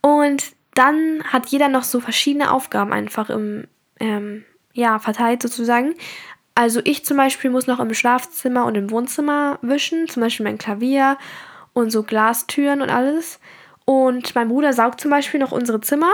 Und 0.00 0.44
dann 0.74 1.24
hat 1.24 1.46
jeder 1.46 1.68
noch 1.68 1.84
so 1.84 2.00
verschiedene 2.00 2.52
Aufgaben 2.52 2.92
einfach 2.92 3.30
im, 3.30 3.66
ähm, 3.98 4.44
ja, 4.72 4.98
verteilt 4.98 5.42
sozusagen. 5.42 5.94
Also 6.56 6.80
ich 6.84 7.04
zum 7.04 7.18
Beispiel 7.18 7.50
muss 7.50 7.66
noch 7.66 7.80
im 7.80 7.92
Schlafzimmer 7.92 8.64
und 8.64 8.76
im 8.76 8.90
Wohnzimmer 8.90 9.58
wischen, 9.60 10.08
zum 10.08 10.22
Beispiel 10.22 10.44
mein 10.44 10.56
Klavier 10.56 11.18
und 11.74 11.90
so 11.90 12.02
Glastüren 12.02 12.80
und 12.80 12.88
alles. 12.88 13.38
Und 13.84 14.34
mein 14.34 14.48
Bruder 14.48 14.72
saugt 14.72 14.98
zum 14.98 15.10
Beispiel 15.10 15.38
noch 15.38 15.52
unsere 15.52 15.82
Zimmer. 15.82 16.10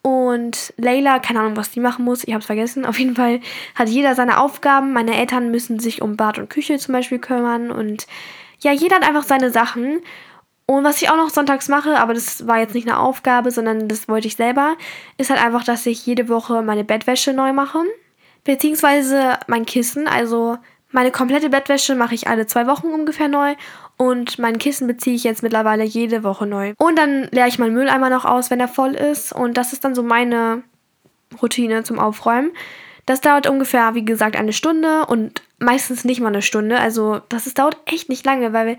Und 0.00 0.72
Layla, 0.78 1.18
keine 1.18 1.40
Ahnung, 1.40 1.58
was 1.58 1.72
die 1.72 1.80
machen 1.80 2.06
muss, 2.06 2.24
ich 2.24 2.32
hab's 2.32 2.46
vergessen. 2.46 2.86
Auf 2.86 2.98
jeden 2.98 3.16
Fall 3.16 3.40
hat 3.74 3.90
jeder 3.90 4.14
seine 4.14 4.40
Aufgaben. 4.40 4.94
Meine 4.94 5.14
Eltern 5.14 5.50
müssen 5.50 5.78
sich 5.78 6.00
um 6.00 6.16
Bad 6.16 6.38
und 6.38 6.48
Küche 6.48 6.78
zum 6.78 6.94
Beispiel 6.94 7.18
kümmern. 7.18 7.70
Und 7.70 8.06
ja, 8.60 8.72
jeder 8.72 8.96
hat 8.96 9.06
einfach 9.06 9.24
seine 9.24 9.50
Sachen. 9.50 10.00
Und 10.64 10.84
was 10.84 11.02
ich 11.02 11.10
auch 11.10 11.16
noch 11.16 11.28
sonntags 11.28 11.68
mache, 11.68 12.00
aber 12.00 12.14
das 12.14 12.46
war 12.46 12.58
jetzt 12.58 12.74
nicht 12.74 12.88
eine 12.88 12.98
Aufgabe, 12.98 13.50
sondern 13.50 13.88
das 13.88 14.08
wollte 14.08 14.28
ich 14.28 14.36
selber, 14.36 14.76
ist 15.18 15.28
halt 15.28 15.44
einfach, 15.44 15.64
dass 15.64 15.84
ich 15.84 16.06
jede 16.06 16.30
Woche 16.30 16.62
meine 16.62 16.82
Bettwäsche 16.82 17.34
neu 17.34 17.52
mache. 17.52 17.80
Beziehungsweise 18.44 19.38
mein 19.46 19.66
Kissen. 19.66 20.08
Also 20.08 20.58
meine 20.90 21.10
komplette 21.10 21.48
Bettwäsche 21.48 21.94
mache 21.94 22.14
ich 22.14 22.28
alle 22.28 22.46
zwei 22.46 22.66
Wochen 22.66 22.88
ungefähr 22.88 23.28
neu. 23.28 23.54
Und 23.96 24.38
mein 24.38 24.58
Kissen 24.58 24.86
beziehe 24.86 25.16
ich 25.16 25.24
jetzt 25.24 25.42
mittlerweile 25.42 25.84
jede 25.84 26.22
Woche 26.24 26.46
neu. 26.46 26.74
Und 26.78 26.98
dann 26.98 27.28
leere 27.30 27.48
ich 27.48 27.58
meinen 27.58 27.74
Mülleimer 27.74 28.10
noch 28.10 28.24
aus, 28.24 28.50
wenn 28.50 28.60
er 28.60 28.68
voll 28.68 28.94
ist. 28.94 29.32
Und 29.32 29.56
das 29.56 29.72
ist 29.72 29.84
dann 29.84 29.94
so 29.94 30.02
meine 30.02 30.62
Routine 31.40 31.82
zum 31.84 31.98
Aufräumen. 31.98 32.52
Das 33.06 33.20
dauert 33.20 33.48
ungefähr, 33.48 33.94
wie 33.94 34.04
gesagt, 34.04 34.36
eine 34.36 34.52
Stunde 34.52 35.06
und 35.06 35.42
meistens 35.58 36.04
nicht 36.04 36.20
mal 36.20 36.28
eine 36.28 36.42
Stunde. 36.42 36.78
Also 36.78 37.20
das 37.28 37.46
ist, 37.46 37.58
dauert 37.58 37.76
echt 37.86 38.08
nicht 38.08 38.24
lange, 38.24 38.52
weil 38.52 38.78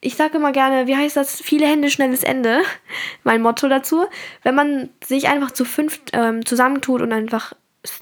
ich 0.00 0.16
sage 0.16 0.36
immer 0.36 0.52
gerne, 0.52 0.86
wie 0.86 0.96
heißt 0.96 1.16
das? 1.16 1.40
Viele 1.40 1.66
Hände, 1.66 1.88
schnelles 1.88 2.24
Ende. 2.24 2.62
mein 3.24 3.40
Motto 3.40 3.68
dazu. 3.68 4.04
Wenn 4.42 4.54
man 4.54 4.90
sich 5.02 5.28
einfach 5.28 5.52
zu 5.52 5.64
fünft 5.64 6.10
ähm, 6.12 6.44
zusammentut 6.44 7.02
und 7.02 7.12
einfach 7.12 7.54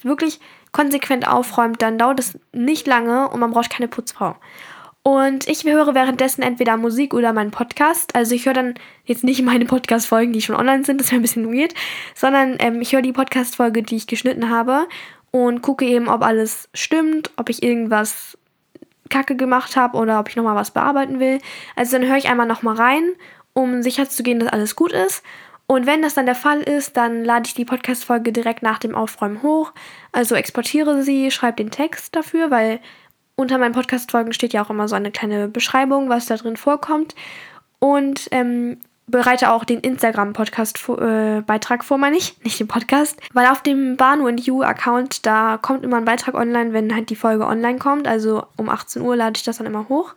wirklich 0.02 0.40
konsequent 0.72 1.26
aufräumt, 1.26 1.82
dann 1.82 1.98
dauert 1.98 2.20
es 2.20 2.38
nicht 2.52 2.86
lange 2.86 3.28
und 3.28 3.40
man 3.40 3.50
braucht 3.50 3.70
keine 3.70 3.88
Putzfrau. 3.88 4.36
Und 5.02 5.48
ich 5.48 5.64
höre 5.64 5.94
währenddessen 5.94 6.42
entweder 6.42 6.76
Musik 6.76 7.14
oder 7.14 7.32
meinen 7.32 7.50
Podcast. 7.50 8.14
Also 8.14 8.34
ich 8.34 8.44
höre 8.44 8.52
dann 8.52 8.74
jetzt 9.04 9.24
nicht 9.24 9.42
meine 9.42 9.64
Podcast-Folgen, 9.64 10.32
die 10.32 10.42
schon 10.42 10.56
online 10.56 10.84
sind, 10.84 11.00
das 11.00 11.10
wäre 11.10 11.20
ein 11.20 11.22
bisschen 11.22 11.52
weird, 11.52 11.74
sondern 12.14 12.56
ähm, 12.58 12.80
ich 12.82 12.92
höre 12.92 13.02
die 13.02 13.12
Podcast-Folge, 13.12 13.82
die 13.82 13.96
ich 13.96 14.06
geschnitten 14.06 14.50
habe 14.50 14.86
und 15.30 15.62
gucke 15.62 15.86
eben, 15.86 16.08
ob 16.08 16.22
alles 16.22 16.68
stimmt, 16.74 17.30
ob 17.36 17.48
ich 17.48 17.62
irgendwas 17.62 18.36
Kacke 19.08 19.36
gemacht 19.36 19.74
habe 19.76 19.96
oder 19.96 20.20
ob 20.20 20.28
ich 20.28 20.36
nochmal 20.36 20.54
was 20.54 20.70
bearbeiten 20.70 21.18
will. 21.18 21.40
Also 21.76 21.96
dann 21.96 22.06
höre 22.06 22.18
ich 22.18 22.28
einmal 22.28 22.46
nochmal 22.46 22.76
rein, 22.76 23.04
um 23.54 23.82
sicher 23.82 24.08
zu 24.08 24.22
gehen, 24.22 24.38
dass 24.38 24.52
alles 24.52 24.76
gut 24.76 24.92
ist. 24.92 25.22
Und 25.70 25.86
wenn 25.86 26.02
das 26.02 26.14
dann 26.14 26.26
der 26.26 26.34
Fall 26.34 26.62
ist, 26.62 26.96
dann 26.96 27.24
lade 27.24 27.46
ich 27.46 27.54
die 27.54 27.64
Podcast-Folge 27.64 28.32
direkt 28.32 28.60
nach 28.60 28.80
dem 28.80 28.96
Aufräumen 28.96 29.44
hoch. 29.44 29.72
Also 30.10 30.34
exportiere 30.34 31.04
sie, 31.04 31.30
schreibe 31.30 31.58
den 31.58 31.70
Text 31.70 32.16
dafür, 32.16 32.50
weil 32.50 32.80
unter 33.36 33.56
meinen 33.56 33.70
Podcast-Folgen 33.70 34.32
steht 34.32 34.52
ja 34.52 34.64
auch 34.64 34.70
immer 34.70 34.88
so 34.88 34.96
eine 34.96 35.12
kleine 35.12 35.46
Beschreibung, 35.46 36.08
was 36.08 36.26
da 36.26 36.34
drin 36.34 36.56
vorkommt. 36.56 37.14
Und 37.78 38.26
ähm, 38.32 38.80
bereite 39.06 39.52
auch 39.52 39.64
den 39.64 39.78
Instagram-Podcast-Beitrag 39.78 41.82
äh, 41.82 41.84
vor, 41.84 41.98
meine 41.98 42.16
ich, 42.16 42.36
nicht 42.42 42.58
den 42.58 42.66
Podcast. 42.66 43.20
Weil 43.32 43.46
auf 43.46 43.62
dem 43.62 43.96
Banu 43.96 44.26
and 44.26 44.44
You-Account, 44.44 45.24
da 45.24 45.56
kommt 45.56 45.84
immer 45.84 45.98
ein 45.98 46.04
Beitrag 46.04 46.34
online, 46.34 46.72
wenn 46.72 46.92
halt 46.92 47.10
die 47.10 47.14
Folge 47.14 47.46
online 47.46 47.78
kommt. 47.78 48.08
Also 48.08 48.44
um 48.56 48.68
18 48.68 49.02
Uhr 49.02 49.14
lade 49.14 49.34
ich 49.36 49.44
das 49.44 49.58
dann 49.58 49.68
immer 49.68 49.88
hoch. 49.88 50.16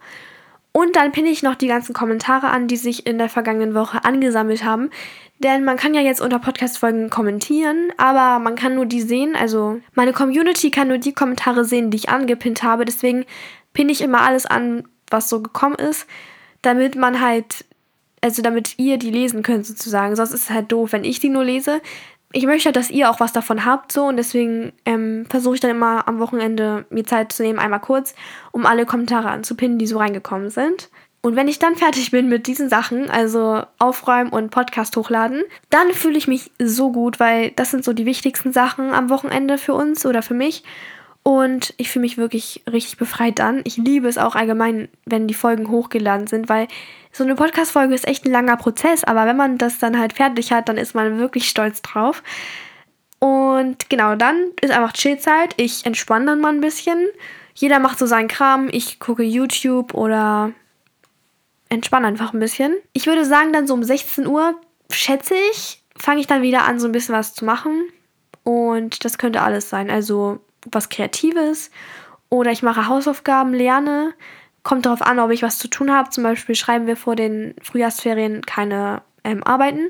Und 0.76 0.96
dann 0.96 1.12
pinne 1.12 1.30
ich 1.30 1.44
noch 1.44 1.54
die 1.54 1.68
ganzen 1.68 1.94
Kommentare 1.94 2.50
an, 2.50 2.68
die 2.68 2.78
sich 2.78 3.06
in 3.06 3.20
der 3.20 3.30
vergangenen 3.30 3.76
Woche 3.76 4.04
angesammelt 4.04 4.66
haben. 4.66 4.90
Denn 5.38 5.64
man 5.64 5.78
kann 5.78 5.94
ja 5.94 6.02
jetzt 6.02 6.20
unter 6.20 6.40
Podcast-Folgen 6.40 7.12
kommentieren, 7.12 7.92
aber 7.98 8.40
man 8.40 8.56
kann 8.56 8.74
nur 8.74 8.88
die 8.88 9.02
sehen. 9.02 9.36
Also 9.36 9.80
meine 9.94 10.14
Community 10.14 10.72
kann 10.72 10.88
nur 10.88 10.98
die 10.98 11.14
Kommentare 11.14 11.64
sehen, 11.64 11.92
die 11.92 11.98
ich 11.98 12.10
angepinnt 12.10 12.64
habe. 12.64 12.86
Deswegen 12.86 13.26
pinne 13.74 13.92
ich 13.92 14.02
immer 14.02 14.22
alles 14.22 14.48
an, 14.48 14.88
was 15.12 15.30
so 15.30 15.42
gekommen 15.42 15.76
ist, 15.76 16.08
damit 16.64 16.96
man 16.96 17.22
halt, 17.22 17.66
also 18.22 18.42
damit 18.42 18.80
ihr 18.80 18.98
die 18.98 19.12
lesen 19.12 19.44
könnt 19.44 19.68
sozusagen. 19.68 20.16
Sonst 20.16 20.34
ist 20.34 20.46
es 20.46 20.50
halt 20.50 20.72
doof, 20.72 20.92
wenn 20.92 21.04
ich 21.04 21.20
die 21.20 21.30
nur 21.30 21.44
lese. 21.44 21.82
Ich 22.36 22.46
möchte 22.46 22.66
halt, 22.66 22.76
dass 22.76 22.90
ihr 22.90 23.10
auch 23.10 23.20
was 23.20 23.32
davon 23.32 23.64
habt, 23.64 23.92
so 23.92 24.06
und 24.06 24.18
deswegen 24.18 24.74
ähm, 24.86 25.26
versuche 25.30 25.56
ich 25.56 25.62
dann 25.62 25.72
immer 25.72 26.08
am 26.08 26.20
Wochenende 26.20 26.86
mir 26.90 27.06
Zeit 27.06 27.32
zu 27.32 27.44
nehmen, 27.44 27.60
einmal 27.60 27.80
kurz, 27.80 28.16
um 28.52 28.66
alle 28.66 28.86
Kommentare 28.86 29.30
anzupinnen, 29.30 29.78
die 29.78 29.88
so 29.88 30.00
reingekommen 30.00 30.50
sind. 30.50 30.90
Und 31.22 31.38
wenn 31.38 31.48
ich 31.48 31.58
dann 31.58 31.78
fertig 31.78 32.12
bin 32.12 32.28
mit 32.28 32.48
diesen 32.48 32.68
Sachen, 32.68 33.10
also 33.10 33.64
aufräumen 33.80 34.30
und 34.30 34.50
Podcast 34.50 34.98
hochladen, 34.98 35.44
dann 35.70 35.94
fühle 35.94 36.18
ich 36.18 36.28
mich 36.28 36.52
so 36.60 36.92
gut, 36.92 37.20
weil 37.22 37.52
das 37.52 37.72
sind 37.72 37.86
so 37.86 37.94
die 37.94 38.06
wichtigsten 38.06 38.52
Sachen 38.52 38.92
am 38.92 39.10
Wochenende 39.10 39.58
für 39.58 39.74
uns 39.74 40.06
oder 40.06 40.22
für 40.22 40.34
mich. 40.34 40.64
Und 41.24 41.74
ich 41.78 41.90
fühle 41.90 42.02
mich 42.02 42.18
wirklich 42.18 42.64
richtig 42.70 42.98
befreit 42.98 43.40
dann. 43.40 43.62
Ich 43.64 43.78
liebe 43.78 44.10
es 44.10 44.18
auch 44.18 44.36
allgemein, 44.36 44.90
wenn 45.06 45.28
die 45.28 45.34
Folgen 45.34 45.70
hochgeladen 45.70 46.28
sind, 46.28 46.50
weil 46.50 46.68
so 47.14 47.24
eine 47.24 47.36
Podcast-Folge 47.36 47.96
ist 47.96 48.08
echt 48.08 48.26
ein 48.26 48.32
langer 48.32 48.58
Prozess, 48.58 49.06
aber 49.06 49.26
wenn 49.26 49.38
man 49.38 49.58
das 49.58 49.80
dann 49.80 49.98
halt 49.98 50.14
fertig 50.14 50.52
hat, 50.52 50.68
dann 50.68 50.78
ist 50.78 50.96
man 50.96 51.20
wirklich 51.20 51.48
stolz 51.48 51.82
drauf. 51.82 52.24
Und 53.20 53.90
genau, 53.90 54.16
dann 54.16 54.50
ist 54.60 54.72
einfach 54.72 54.92
Chillzeit. 54.92 55.54
Ich 55.56 55.86
entspanne 55.86 56.26
dann 56.26 56.42
mal 56.42 56.52
ein 56.52 56.60
bisschen. 56.60 57.08
Jeder 57.56 57.80
macht 57.80 57.98
so 57.98 58.06
seinen 58.06 58.28
Kram. 58.28 58.68
Ich 58.70 59.00
gucke 59.00 59.24
YouTube 59.24 59.94
oder 59.94 60.52
entspanne 61.70 62.08
einfach 62.08 62.34
ein 62.34 62.40
bisschen. 62.42 62.76
Ich 62.92 63.08
würde 63.08 63.24
sagen, 63.24 63.54
dann 63.54 63.66
so 63.66 63.76
um 63.76 63.84
16 63.84 64.28
Uhr, 64.28 64.56
schätze 64.92 65.36
ich, 65.52 65.82
fange 65.96 66.20
ich 66.20 66.28
dann 66.28 66.42
wieder 66.42 66.66
an, 66.66 66.80
so 66.80 66.88
ein 66.88 66.92
bisschen 66.92 67.16
was 67.16 67.34
zu 67.34 67.46
machen. 67.46 67.88
Und 68.44 69.06
das 69.06 69.18
könnte 69.18 69.42
alles 69.42 69.70
sein. 69.70 69.90
Also 69.90 70.42
was 70.72 70.90
Kreatives 70.90 71.72
oder 72.30 72.52
ich 72.52 72.64
mache 72.64 72.88
Hausaufgaben, 72.88 73.54
lerne. 73.54 74.14
Kommt 74.64 74.86
darauf 74.86 75.02
an, 75.02 75.20
ob 75.20 75.30
ich 75.30 75.44
was 75.44 75.60
zu 75.60 75.68
tun 75.68 75.92
habe. 75.92 76.10
Zum 76.10 76.24
Beispiel 76.24 76.56
schreiben 76.56 76.88
wir 76.88 76.98
vor 76.98 77.16
den 77.16 77.54
Frühjahrsferien 77.62 78.42
keine 78.42 79.02
ähm, 79.24 79.44
Arbeiten. 79.44 79.90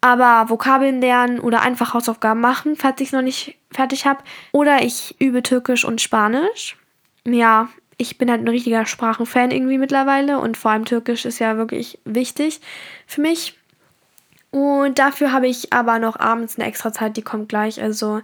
Aber 0.00 0.48
Vokabeln 0.48 1.02
lernen 1.02 1.38
oder 1.38 1.60
einfach 1.60 1.92
Hausaufgaben 1.92 2.40
machen, 2.40 2.76
falls 2.76 3.00
ich 3.00 3.08
es 3.08 3.12
noch 3.12 3.20
nicht 3.20 3.58
fertig 3.70 4.06
habe. 4.06 4.24
Oder 4.52 4.82
ich 4.82 5.16
übe 5.18 5.42
Türkisch 5.42 5.84
und 5.84 6.00
Spanisch. 6.00 6.78
Ja, 7.26 7.68
ich 7.98 8.16
bin 8.16 8.30
halt 8.30 8.40
ein 8.40 8.48
richtiger 8.48 8.86
Sprachenfan 8.86 9.50
irgendwie 9.50 9.76
mittlerweile 9.76 10.38
und 10.38 10.56
vor 10.56 10.70
allem 10.70 10.86
Türkisch 10.86 11.26
ist 11.26 11.38
ja 11.38 11.58
wirklich 11.58 11.98
wichtig 12.06 12.62
für 13.06 13.20
mich. 13.20 13.58
Und 14.50 14.98
dafür 14.98 15.32
habe 15.32 15.46
ich 15.46 15.74
aber 15.74 15.98
noch 15.98 16.18
abends 16.18 16.58
eine 16.58 16.66
extra 16.66 16.92
Zeit, 16.92 17.18
die 17.18 17.22
kommt 17.22 17.50
gleich. 17.50 17.82
Also 17.82 18.22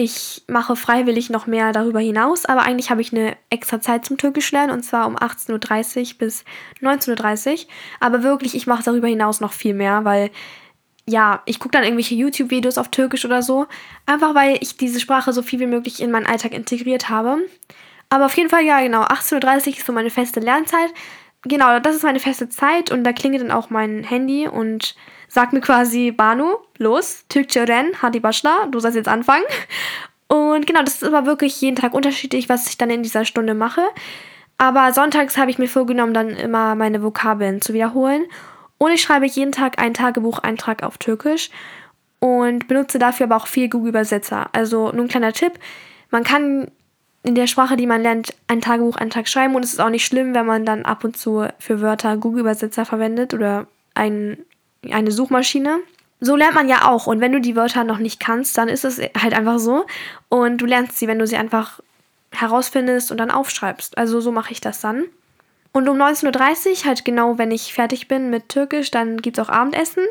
ich 0.00 0.44
mache 0.46 0.76
freiwillig 0.76 1.28
noch 1.28 1.48
mehr 1.48 1.72
darüber 1.72 1.98
hinaus, 1.98 2.44
aber 2.44 2.62
eigentlich 2.62 2.88
habe 2.88 3.00
ich 3.00 3.12
eine 3.12 3.36
extra 3.50 3.80
Zeit 3.80 4.04
zum 4.04 4.16
Türkisch 4.16 4.52
lernen 4.52 4.70
und 4.70 4.84
zwar 4.84 5.08
um 5.08 5.16
18.30 5.16 6.12
Uhr 6.12 6.18
bis 6.18 6.44
19.30 6.80 7.50
Uhr. 7.50 7.58
Aber 7.98 8.22
wirklich, 8.22 8.54
ich 8.54 8.68
mache 8.68 8.84
darüber 8.84 9.08
hinaus 9.08 9.40
noch 9.40 9.52
viel 9.52 9.74
mehr, 9.74 10.04
weil 10.04 10.30
ja, 11.04 11.42
ich 11.46 11.58
gucke 11.58 11.72
dann 11.72 11.82
irgendwelche 11.82 12.14
YouTube-Videos 12.14 12.78
auf 12.78 12.90
Türkisch 12.90 13.24
oder 13.24 13.42
so. 13.42 13.66
Einfach 14.06 14.36
weil 14.36 14.58
ich 14.60 14.76
diese 14.76 15.00
Sprache 15.00 15.32
so 15.32 15.42
viel 15.42 15.58
wie 15.58 15.66
möglich 15.66 16.00
in 16.00 16.12
meinen 16.12 16.26
Alltag 16.26 16.52
integriert 16.52 17.08
habe. 17.08 17.38
Aber 18.08 18.26
auf 18.26 18.36
jeden 18.36 18.50
Fall, 18.50 18.64
ja, 18.64 18.80
genau, 18.80 19.02
18.30 19.02 19.66
Uhr 19.66 19.78
ist 19.78 19.86
so 19.86 19.92
meine 19.92 20.10
feste 20.10 20.38
Lernzeit. 20.38 20.94
Genau, 21.42 21.80
das 21.80 21.96
ist 21.96 22.04
meine 22.04 22.20
feste 22.20 22.48
Zeit 22.48 22.92
und 22.92 23.02
da 23.02 23.12
klingelt 23.12 23.42
dann 23.42 23.50
auch 23.50 23.68
mein 23.68 24.04
Handy 24.04 24.46
und 24.46 24.94
sagt 25.28 25.52
mir 25.52 25.60
quasi, 25.60 26.10
Banu, 26.10 26.56
los, 26.78 27.24
Türkçe 27.28 27.68
ren, 27.68 27.92
hadi 28.02 28.20
başla, 28.20 28.66
du 28.70 28.80
sollst 28.80 28.96
jetzt 28.96 29.08
anfangen. 29.08 29.44
Und 30.28 30.66
genau, 30.66 30.82
das 30.82 31.02
ist 31.02 31.04
aber 31.04 31.26
wirklich 31.26 31.60
jeden 31.60 31.76
Tag 31.76 31.94
unterschiedlich, 31.94 32.48
was 32.48 32.68
ich 32.68 32.76
dann 32.76 32.90
in 32.90 33.02
dieser 33.02 33.24
Stunde 33.24 33.54
mache. 33.54 33.82
Aber 34.58 34.92
sonntags 34.92 35.38
habe 35.38 35.50
ich 35.50 35.58
mir 35.58 35.68
vorgenommen, 35.68 36.12
dann 36.12 36.30
immer 36.30 36.74
meine 36.74 37.02
Vokabeln 37.02 37.62
zu 37.62 37.72
wiederholen. 37.72 38.24
Und 38.76 38.92
ich 38.92 39.00
schreibe 39.02 39.26
jeden 39.26 39.52
Tag 39.52 39.80
einen 39.80 39.94
Tagebucheintrag 39.94 40.82
auf 40.82 40.98
Türkisch 40.98 41.50
und 42.20 42.68
benutze 42.68 42.98
dafür 42.98 43.26
aber 43.26 43.36
auch 43.36 43.46
viel 43.46 43.68
Google-Übersetzer. 43.68 44.50
Also 44.52 44.92
nur 44.92 45.04
ein 45.04 45.08
kleiner 45.08 45.32
Tipp. 45.32 45.52
Man 46.10 46.24
kann 46.24 46.70
in 47.22 47.34
der 47.34 47.46
Sprache, 47.46 47.76
die 47.76 47.86
man 47.86 48.02
lernt, 48.02 48.34
ein 48.46 48.60
Tagebucheintrag 48.60 49.28
schreiben 49.28 49.54
und 49.54 49.64
es 49.64 49.72
ist 49.72 49.80
auch 49.80 49.90
nicht 49.90 50.04
schlimm, 50.04 50.34
wenn 50.34 50.46
man 50.46 50.64
dann 50.64 50.84
ab 50.84 51.04
und 51.04 51.16
zu 51.16 51.46
für 51.58 51.80
Wörter 51.80 52.16
Google-Übersetzer 52.16 52.84
verwendet 52.84 53.34
oder 53.34 53.66
ein, 53.94 54.38
eine 54.90 55.10
Suchmaschine. 55.10 55.78
So 56.20 56.34
lernt 56.34 56.54
man 56.54 56.68
ja 56.68 56.88
auch 56.88 57.06
und 57.06 57.20
wenn 57.20 57.32
du 57.32 57.40
die 57.40 57.54
Wörter 57.54 57.84
noch 57.84 57.98
nicht 57.98 58.18
kannst, 58.18 58.58
dann 58.58 58.68
ist 58.68 58.84
es 58.84 58.98
halt 58.98 59.34
einfach 59.34 59.58
so 59.58 59.86
und 60.28 60.58
du 60.58 60.66
lernst 60.66 60.98
sie, 60.98 61.06
wenn 61.06 61.18
du 61.18 61.26
sie 61.26 61.36
einfach 61.36 61.80
herausfindest 62.32 63.10
und 63.10 63.18
dann 63.18 63.30
aufschreibst. 63.30 63.96
Also 63.96 64.20
so 64.20 64.32
mache 64.32 64.52
ich 64.52 64.60
das 64.60 64.80
dann. 64.80 65.04
Und 65.72 65.88
um 65.88 65.96
19.30 65.96 66.26
Uhr, 66.70 66.84
halt 66.86 67.04
genau, 67.04 67.38
wenn 67.38 67.50
ich 67.50 67.72
fertig 67.72 68.08
bin 68.08 68.30
mit 68.30 68.48
Türkisch, 68.48 68.90
dann 68.90 69.18
gibt 69.18 69.38
es 69.38 69.44
auch 69.44 69.50
Abendessen. 69.50 70.02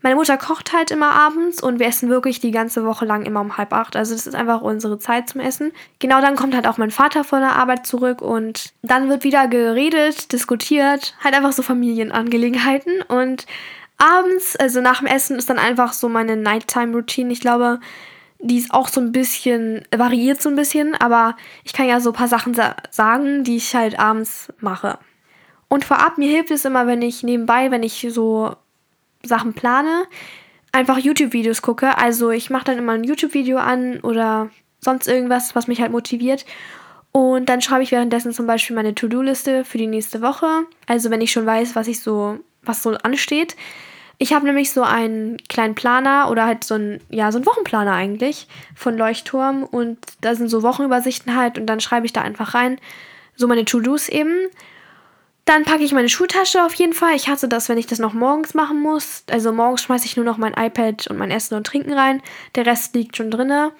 Meine 0.00 0.14
Mutter 0.14 0.36
kocht 0.36 0.72
halt 0.72 0.92
immer 0.92 1.10
abends 1.10 1.60
und 1.60 1.80
wir 1.80 1.86
essen 1.86 2.08
wirklich 2.08 2.38
die 2.38 2.52
ganze 2.52 2.84
Woche 2.84 3.04
lang 3.04 3.24
immer 3.24 3.40
um 3.40 3.56
halb 3.56 3.72
acht. 3.72 3.96
Also 3.96 4.14
das 4.14 4.28
ist 4.28 4.34
einfach 4.34 4.60
unsere 4.60 5.00
Zeit 5.00 5.28
zum 5.28 5.40
Essen. 5.40 5.72
Genau 5.98 6.20
dann 6.20 6.36
kommt 6.36 6.54
halt 6.54 6.68
auch 6.68 6.78
mein 6.78 6.92
Vater 6.92 7.24
von 7.24 7.40
der 7.40 7.56
Arbeit 7.56 7.84
zurück 7.84 8.22
und 8.22 8.72
dann 8.82 9.08
wird 9.08 9.24
wieder 9.24 9.48
geredet, 9.48 10.30
diskutiert, 10.32 11.16
halt 11.24 11.34
einfach 11.34 11.52
so 11.52 11.62
Familienangelegenheiten. 11.62 13.02
Und 13.02 13.46
abends, 13.98 14.56
also 14.56 14.80
nach 14.80 15.00
dem 15.00 15.06
Essen, 15.06 15.36
ist 15.38 15.50
dann 15.50 15.58
einfach 15.58 15.92
so 15.92 16.08
meine 16.08 16.36
Nighttime-Routine. 16.36 17.32
Ich 17.32 17.40
glaube, 17.40 17.80
die 18.40 18.58
ist 18.58 18.72
auch 18.72 18.88
so 18.88 19.00
ein 19.00 19.12
bisschen, 19.12 19.82
variiert 19.94 20.40
so 20.40 20.48
ein 20.48 20.56
bisschen, 20.56 20.94
aber 20.94 21.36
ich 21.64 21.72
kann 21.72 21.88
ja 21.88 22.00
so 22.00 22.10
ein 22.10 22.16
paar 22.16 22.28
Sachen 22.28 22.54
sa 22.54 22.76
sagen, 22.90 23.44
die 23.44 23.56
ich 23.56 23.74
halt 23.74 23.98
abends 23.98 24.52
mache. 24.60 24.98
Und 25.68 25.84
vorab, 25.84 26.18
mir 26.18 26.30
hilft 26.30 26.50
es 26.50 26.64
immer, 26.64 26.86
wenn 26.86 27.02
ich 27.02 27.22
nebenbei, 27.22 27.70
wenn 27.70 27.82
ich 27.82 28.06
so 28.10 28.56
Sachen 29.22 29.52
plane, 29.52 30.04
einfach 30.72 30.98
YouTube-Videos 30.98 31.62
gucke. 31.62 31.98
Also 31.98 32.30
ich 32.30 32.50
mache 32.50 32.64
dann 32.64 32.78
immer 32.78 32.92
ein 32.92 33.04
YouTube-Video 33.04 33.58
an 33.58 34.00
oder 34.00 34.50
sonst 34.80 35.08
irgendwas, 35.08 35.54
was 35.54 35.66
mich 35.66 35.80
halt 35.80 35.92
motiviert. 35.92 36.46
Und 37.10 37.48
dann 37.48 37.60
schreibe 37.60 37.82
ich 37.82 37.90
währenddessen 37.90 38.32
zum 38.32 38.46
Beispiel 38.46 38.76
meine 38.76 38.94
To-Do-Liste 38.94 39.64
für 39.64 39.78
die 39.78 39.86
nächste 39.86 40.22
Woche. 40.22 40.46
Also 40.86 41.10
wenn 41.10 41.20
ich 41.20 41.32
schon 41.32 41.46
weiß, 41.46 41.74
was 41.74 41.88
ich 41.88 42.00
so, 42.00 42.38
was 42.62 42.82
so 42.82 42.90
ansteht. 42.90 43.56
Ich 44.20 44.32
habe 44.32 44.46
nämlich 44.46 44.72
so 44.72 44.82
einen 44.82 45.36
kleinen 45.48 45.76
Planer 45.76 46.28
oder 46.28 46.44
halt 46.44 46.64
so 46.64 46.74
ein, 46.74 47.00
ja, 47.08 47.30
so 47.30 47.38
einen 47.38 47.46
Wochenplaner 47.46 47.92
eigentlich 47.92 48.48
von 48.74 48.98
Leuchtturm 48.98 49.62
und 49.62 49.98
da 50.20 50.34
sind 50.34 50.48
so 50.48 50.64
Wochenübersichten 50.64 51.36
halt 51.36 51.56
und 51.56 51.66
dann 51.66 51.78
schreibe 51.78 52.04
ich 52.04 52.12
da 52.12 52.22
einfach 52.22 52.54
rein, 52.54 52.80
so 53.36 53.46
meine 53.46 53.64
To-Dos 53.64 54.08
eben. 54.08 54.48
Dann 55.44 55.64
packe 55.64 55.84
ich 55.84 55.92
meine 55.92 56.08
Schultasche 56.08 56.62
auf 56.64 56.74
jeden 56.74 56.92
Fall. 56.92 57.14
Ich 57.14 57.28
hasse 57.28 57.48
das, 57.48 57.68
wenn 57.68 57.78
ich 57.78 57.86
das 57.86 58.00
noch 58.00 58.12
morgens 58.12 58.54
machen 58.54 58.82
muss. 58.82 59.22
Also 59.30 59.52
morgens 59.52 59.82
schmeiße 59.82 60.04
ich 60.04 60.16
nur 60.16 60.26
noch 60.26 60.36
mein 60.36 60.52
iPad 60.52 61.06
und 61.06 61.16
mein 61.16 61.30
Essen 61.30 61.54
und 61.54 61.66
Trinken 61.66 61.92
rein. 61.92 62.20
Der 62.54 62.66
Rest 62.66 62.94
liegt 62.94 63.16
schon 63.16 63.30
drinne. 63.30 63.72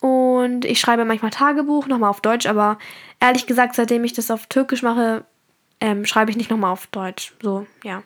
Und 0.00 0.64
ich 0.64 0.78
schreibe 0.78 1.04
manchmal 1.04 1.30
Tagebuch, 1.30 1.86
nochmal 1.86 2.10
auf 2.10 2.20
Deutsch, 2.20 2.46
aber 2.46 2.78
ehrlich 3.18 3.46
gesagt, 3.46 3.74
seitdem 3.74 4.04
ich 4.04 4.12
das 4.12 4.30
auf 4.30 4.46
Türkisch 4.46 4.82
mache, 4.82 5.24
ähm, 5.80 6.04
schreibe 6.04 6.30
ich 6.30 6.36
nicht 6.36 6.50
nochmal 6.50 6.70
auf 6.70 6.86
Deutsch. 6.88 7.34
So, 7.42 7.66
ja. 7.82 8.02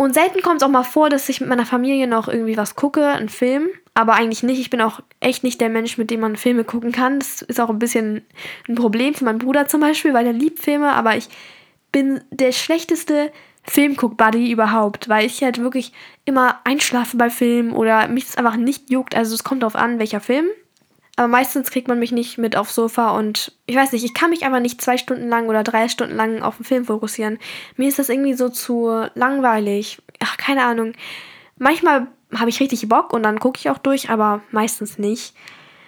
Und 0.00 0.14
selten 0.14 0.40
kommt 0.40 0.62
es 0.62 0.62
auch 0.62 0.70
mal 0.70 0.82
vor, 0.82 1.10
dass 1.10 1.28
ich 1.28 1.42
mit 1.42 1.50
meiner 1.50 1.66
Familie 1.66 2.06
noch 2.06 2.26
irgendwie 2.26 2.56
was 2.56 2.74
gucke, 2.74 3.06
einen 3.06 3.28
Film. 3.28 3.68
Aber 3.92 4.14
eigentlich 4.14 4.42
nicht. 4.42 4.58
Ich 4.58 4.70
bin 4.70 4.80
auch 4.80 5.00
echt 5.20 5.44
nicht 5.44 5.60
der 5.60 5.68
Mensch, 5.68 5.98
mit 5.98 6.10
dem 6.10 6.20
man 6.20 6.36
Filme 6.36 6.64
gucken 6.64 6.90
kann. 6.90 7.18
Das 7.18 7.42
ist 7.42 7.60
auch 7.60 7.68
ein 7.68 7.78
bisschen 7.78 8.22
ein 8.66 8.76
Problem 8.76 9.12
für 9.12 9.26
meinen 9.26 9.40
Bruder 9.40 9.68
zum 9.68 9.82
Beispiel, 9.82 10.14
weil 10.14 10.24
er 10.24 10.32
liebt 10.32 10.60
Filme. 10.60 10.94
Aber 10.94 11.18
ich 11.18 11.28
bin 11.92 12.22
der 12.30 12.52
schlechteste 12.52 13.30
Filmguck-Buddy 13.64 14.50
überhaupt, 14.50 15.10
weil 15.10 15.26
ich 15.26 15.42
halt 15.42 15.58
wirklich 15.58 15.92
immer 16.24 16.60
einschlafe 16.64 17.18
bei 17.18 17.28
Filmen 17.28 17.72
oder 17.72 18.08
mich 18.08 18.24
das 18.24 18.38
einfach 18.38 18.56
nicht 18.56 18.88
juckt. 18.88 19.14
Also 19.14 19.34
es 19.34 19.44
kommt 19.44 19.62
darauf 19.62 19.76
an, 19.76 19.98
welcher 19.98 20.20
Film. 20.20 20.46
Aber 21.20 21.28
meistens 21.28 21.70
kriegt 21.70 21.86
man 21.86 21.98
mich 21.98 22.12
nicht 22.12 22.38
mit 22.38 22.56
aufs 22.56 22.74
Sofa 22.74 23.10
und 23.10 23.52
ich 23.66 23.76
weiß 23.76 23.92
nicht, 23.92 24.06
ich 24.06 24.14
kann 24.14 24.30
mich 24.30 24.42
einfach 24.46 24.58
nicht 24.58 24.80
zwei 24.80 24.96
Stunden 24.96 25.28
lang 25.28 25.50
oder 25.50 25.62
drei 25.62 25.86
Stunden 25.88 26.16
lang 26.16 26.40
auf 26.40 26.56
den 26.56 26.64
Film 26.64 26.86
fokussieren. 26.86 27.38
Mir 27.76 27.88
ist 27.88 27.98
das 27.98 28.08
irgendwie 28.08 28.32
so 28.32 28.48
zu 28.48 29.04
langweilig. 29.14 30.00
Ach, 30.20 30.38
keine 30.38 30.64
Ahnung. 30.64 30.94
Manchmal 31.58 32.06
habe 32.34 32.48
ich 32.48 32.58
richtig 32.58 32.88
Bock 32.88 33.12
und 33.12 33.22
dann 33.22 33.38
gucke 33.38 33.58
ich 33.58 33.68
auch 33.68 33.76
durch, 33.76 34.08
aber 34.08 34.40
meistens 34.50 34.96
nicht. 34.96 35.34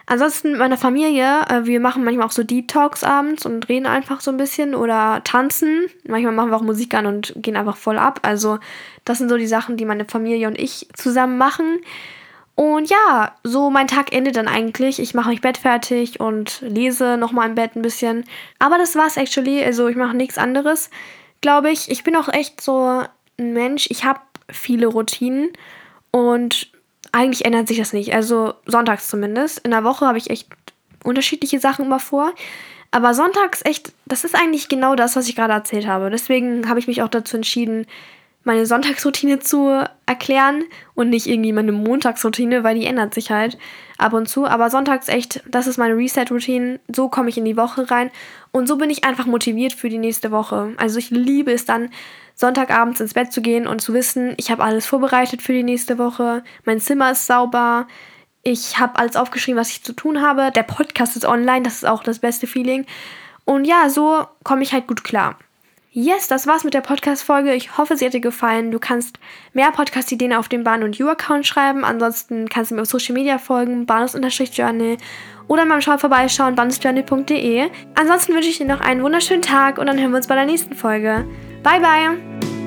Ansonsten 0.05 0.51
mit 0.51 0.59
meiner 0.59 0.77
Familie, 0.77 1.41
äh, 1.49 1.65
wir 1.65 1.81
machen 1.81 2.05
manchmal 2.05 2.27
auch 2.27 2.33
so 2.33 2.43
Deep 2.43 2.69
Talks 2.69 3.03
abends 3.03 3.47
und 3.47 3.71
reden 3.71 3.87
einfach 3.87 4.21
so 4.21 4.31
ein 4.31 4.37
bisschen 4.37 4.75
oder 4.75 5.23
tanzen. 5.25 5.87
Manchmal 6.07 6.35
machen 6.35 6.51
wir 6.51 6.59
auch 6.59 6.63
Musik 6.63 6.93
an 6.93 7.07
und 7.07 7.33
gehen 7.39 7.57
einfach 7.57 7.79
voll 7.79 7.97
ab. 7.97 8.21
Also 8.21 8.59
das 9.07 9.17
sind 9.17 9.31
so 9.31 9.39
die 9.39 9.47
Sachen, 9.47 9.79
die 9.79 9.87
meine 9.87 10.05
Familie 10.05 10.47
und 10.47 10.59
ich 10.59 10.89
zusammen 10.93 11.39
machen. 11.39 11.79
Und 12.55 12.91
ja, 12.91 13.35
so 13.43 13.71
mein 13.71 13.89
Tag 13.89 14.13
endet 14.13 14.37
dann 14.37 14.49
eigentlich. 14.49 14.99
Ich 14.99 15.15
mache 15.15 15.31
mich 15.31 15.41
Bett 15.41 15.57
fertig 15.57 16.21
und 16.21 16.61
lese 16.61 17.17
nochmal 17.17 17.49
im 17.49 17.55
Bett 17.55 17.77
ein 17.77 17.83
bisschen. 17.83 18.25
Aber 18.59 18.79
das 18.79 18.95
war's 18.95 19.17
actually. 19.17 19.65
Also 19.65 19.89
ich 19.89 19.97
mache 19.97 20.17
nichts 20.17 20.39
anderes, 20.39 20.91
glaube 21.41 21.71
ich. 21.71 21.91
Ich 21.91 22.05
bin 22.05 22.15
auch 22.17 22.29
echt 22.29 22.61
so 22.61 23.05
ein 23.39 23.53
Mensch. 23.53 23.89
Ich 23.91 24.05
habe 24.05 24.21
viele 24.51 24.87
Routinen 24.87 25.51
und 26.11 26.71
eigentlich 27.11 27.45
ändert 27.45 27.69
sich 27.69 27.79
das 27.79 27.93
nicht. 27.93 28.15
Also 28.15 28.55
sonntags 28.67 29.09
zumindest. 29.09 29.61
In 29.61 29.71
der 29.71 29.85
Woche 29.85 30.07
habe 30.07 30.19
ich 30.19 30.31
echt 30.31 30.49
unterschiedliche 31.05 31.59
Sachen 31.59 31.87
immer 31.87 32.01
vor. 32.01 32.33
Aber 32.91 33.15
sonntags 33.15 33.65
echt, 33.65 33.93
das 34.05 34.25
ist 34.25 34.35
eigentlich 34.35 34.69
genau 34.69 34.95
das, 34.95 35.17
was 35.17 35.27
ich 35.27 35.35
gerade 35.35 35.55
erzählt 35.55 35.87
habe. 35.87 36.11
Deswegen 36.11 36.69
habe 36.69 36.79
ich 36.79 36.87
mich 36.87 37.03
auch 37.03 37.09
dazu 37.09 37.37
entschieden, 37.37 37.87
meine 38.45 38.67
Sonntagsroutine 38.67 39.39
zu 39.39 39.85
erklären 40.07 40.65
und 40.95 41.11
nicht 41.11 41.27
irgendwie 41.27 41.53
meine 41.53 41.73
Montagsroutine, 41.73 42.65
weil 42.65 42.75
die 42.75 42.87
ändert 42.87 43.15
sich 43.15 43.31
halt 43.31 43.57
ab 43.99 44.13
und 44.13 44.29
zu. 44.29 44.47
Aber 44.47 44.71
sonntags 44.71 45.09
echt, 45.09 45.43
das 45.49 45.67
ist 45.67 45.79
meine 45.79 45.97
Reset-Routine. 45.97 46.81
So 46.95 47.09
komme 47.09 47.29
ich 47.29 47.39
in 47.39 47.45
die 47.45 47.57
Woche 47.57 47.91
rein 47.91 48.11
und 48.51 48.67
so 48.67 48.77
bin 48.77 48.91
ich 48.91 49.05
einfach 49.05 49.27
motiviert 49.27 49.73
für 49.73 49.89
die 49.89 49.99
nächste 49.99 50.31
Woche. 50.31 50.75
Also 50.77 50.99
ich 50.99 51.11
liebe 51.11 51.53
es 51.53 51.65
dann, 51.65 51.91
Sonntagabends 52.35 53.01
ins 53.01 53.15
Bett 53.15 53.33
zu 53.33 53.43
gehen 53.43 53.67
und 53.67 53.81
zu 53.81 53.93
wissen, 53.93 54.35
ich 54.37 54.51
habe 54.51 54.65
alles 54.65 54.87
vorbereitet 54.87 55.43
für 55.43 55.53
die 55.53 55.63
nächste 55.63 55.99
Woche. 55.99 56.43
Mein 56.65 56.81
Zimmer 56.81 57.13
ist 57.13 57.27
sauber. 57.27 57.87
Ich 58.43 58.79
habe 58.79 58.99
alles 58.99 59.17
aufgeschrieben, 59.17 59.61
was 59.61 59.71
ich 59.71 59.85
zu 59.85 59.93
tun 59.93 60.23
habe. 60.23 60.51
Der 60.51 60.65
Podcast 60.65 61.15
ist 61.15 61.27
online, 61.27 61.63
das 61.63 61.75
ist 61.75 61.87
auch 61.87 62.03
das 62.03 62.19
beste 62.19 62.47
Feeling. 62.47 62.87
Und 63.45 63.65
ja, 63.65 63.89
so 63.89 64.27
komme 64.45 64.63
ich 64.63 64.73
halt 64.73 64.87
gut 64.87 65.05
klar. 65.05 65.39
Yes, 65.95 66.27
das 66.27 66.47
war's 66.47 66.65
mit 66.65 66.73
der 66.73 66.81
Podcast-Folge. 66.81 67.53
Ich 67.53 67.77
hoffe, 67.77 67.99
sie 67.99 68.07
hat 68.07 68.15
dir 68.15 68.21
gefallen. 68.21 68.71
Du 68.71 68.79
kannst 68.79 69.19
mehr 69.53 69.71
Podcast-Ideen 69.73 70.33
auf 70.33 70.49
dem 70.49 70.65
Bahn- 70.65 70.83
und 70.83 70.97
You-Account 70.97 71.47
schreiben. 71.47 71.85
Ansonsten 71.85 72.49
kannst 72.49 72.71
du 72.71 72.77
mir 72.77 72.83
auf 72.83 72.89
Social 72.89 73.13
Media 73.13 73.37
folgen, 73.37 73.85
bahnhofs-journal 73.85 74.97
oder 75.49 75.63
in 75.63 75.69
meinem 75.69 75.83
Shop 75.83 76.01
vorbeischauen, 76.01 76.55
bahnhofsjournal.de. 76.55 77.69
Ansonsten 77.95 78.33
wünsche 78.33 78.49
ich 78.49 78.57
dir 78.57 78.67
noch 78.67 78.81
einen 78.81 79.03
wunderschönen 79.03 79.43
Tag 79.43 79.77
und 79.77 79.87
dann 79.87 80.01
hören 80.01 80.13
wir 80.13 80.17
uns 80.17 80.29
bei 80.29 80.35
der 80.35 80.47
nächsten 80.47 80.75
Folge. 80.75 81.27
Bye, 81.63 81.81
bye! 81.81 82.62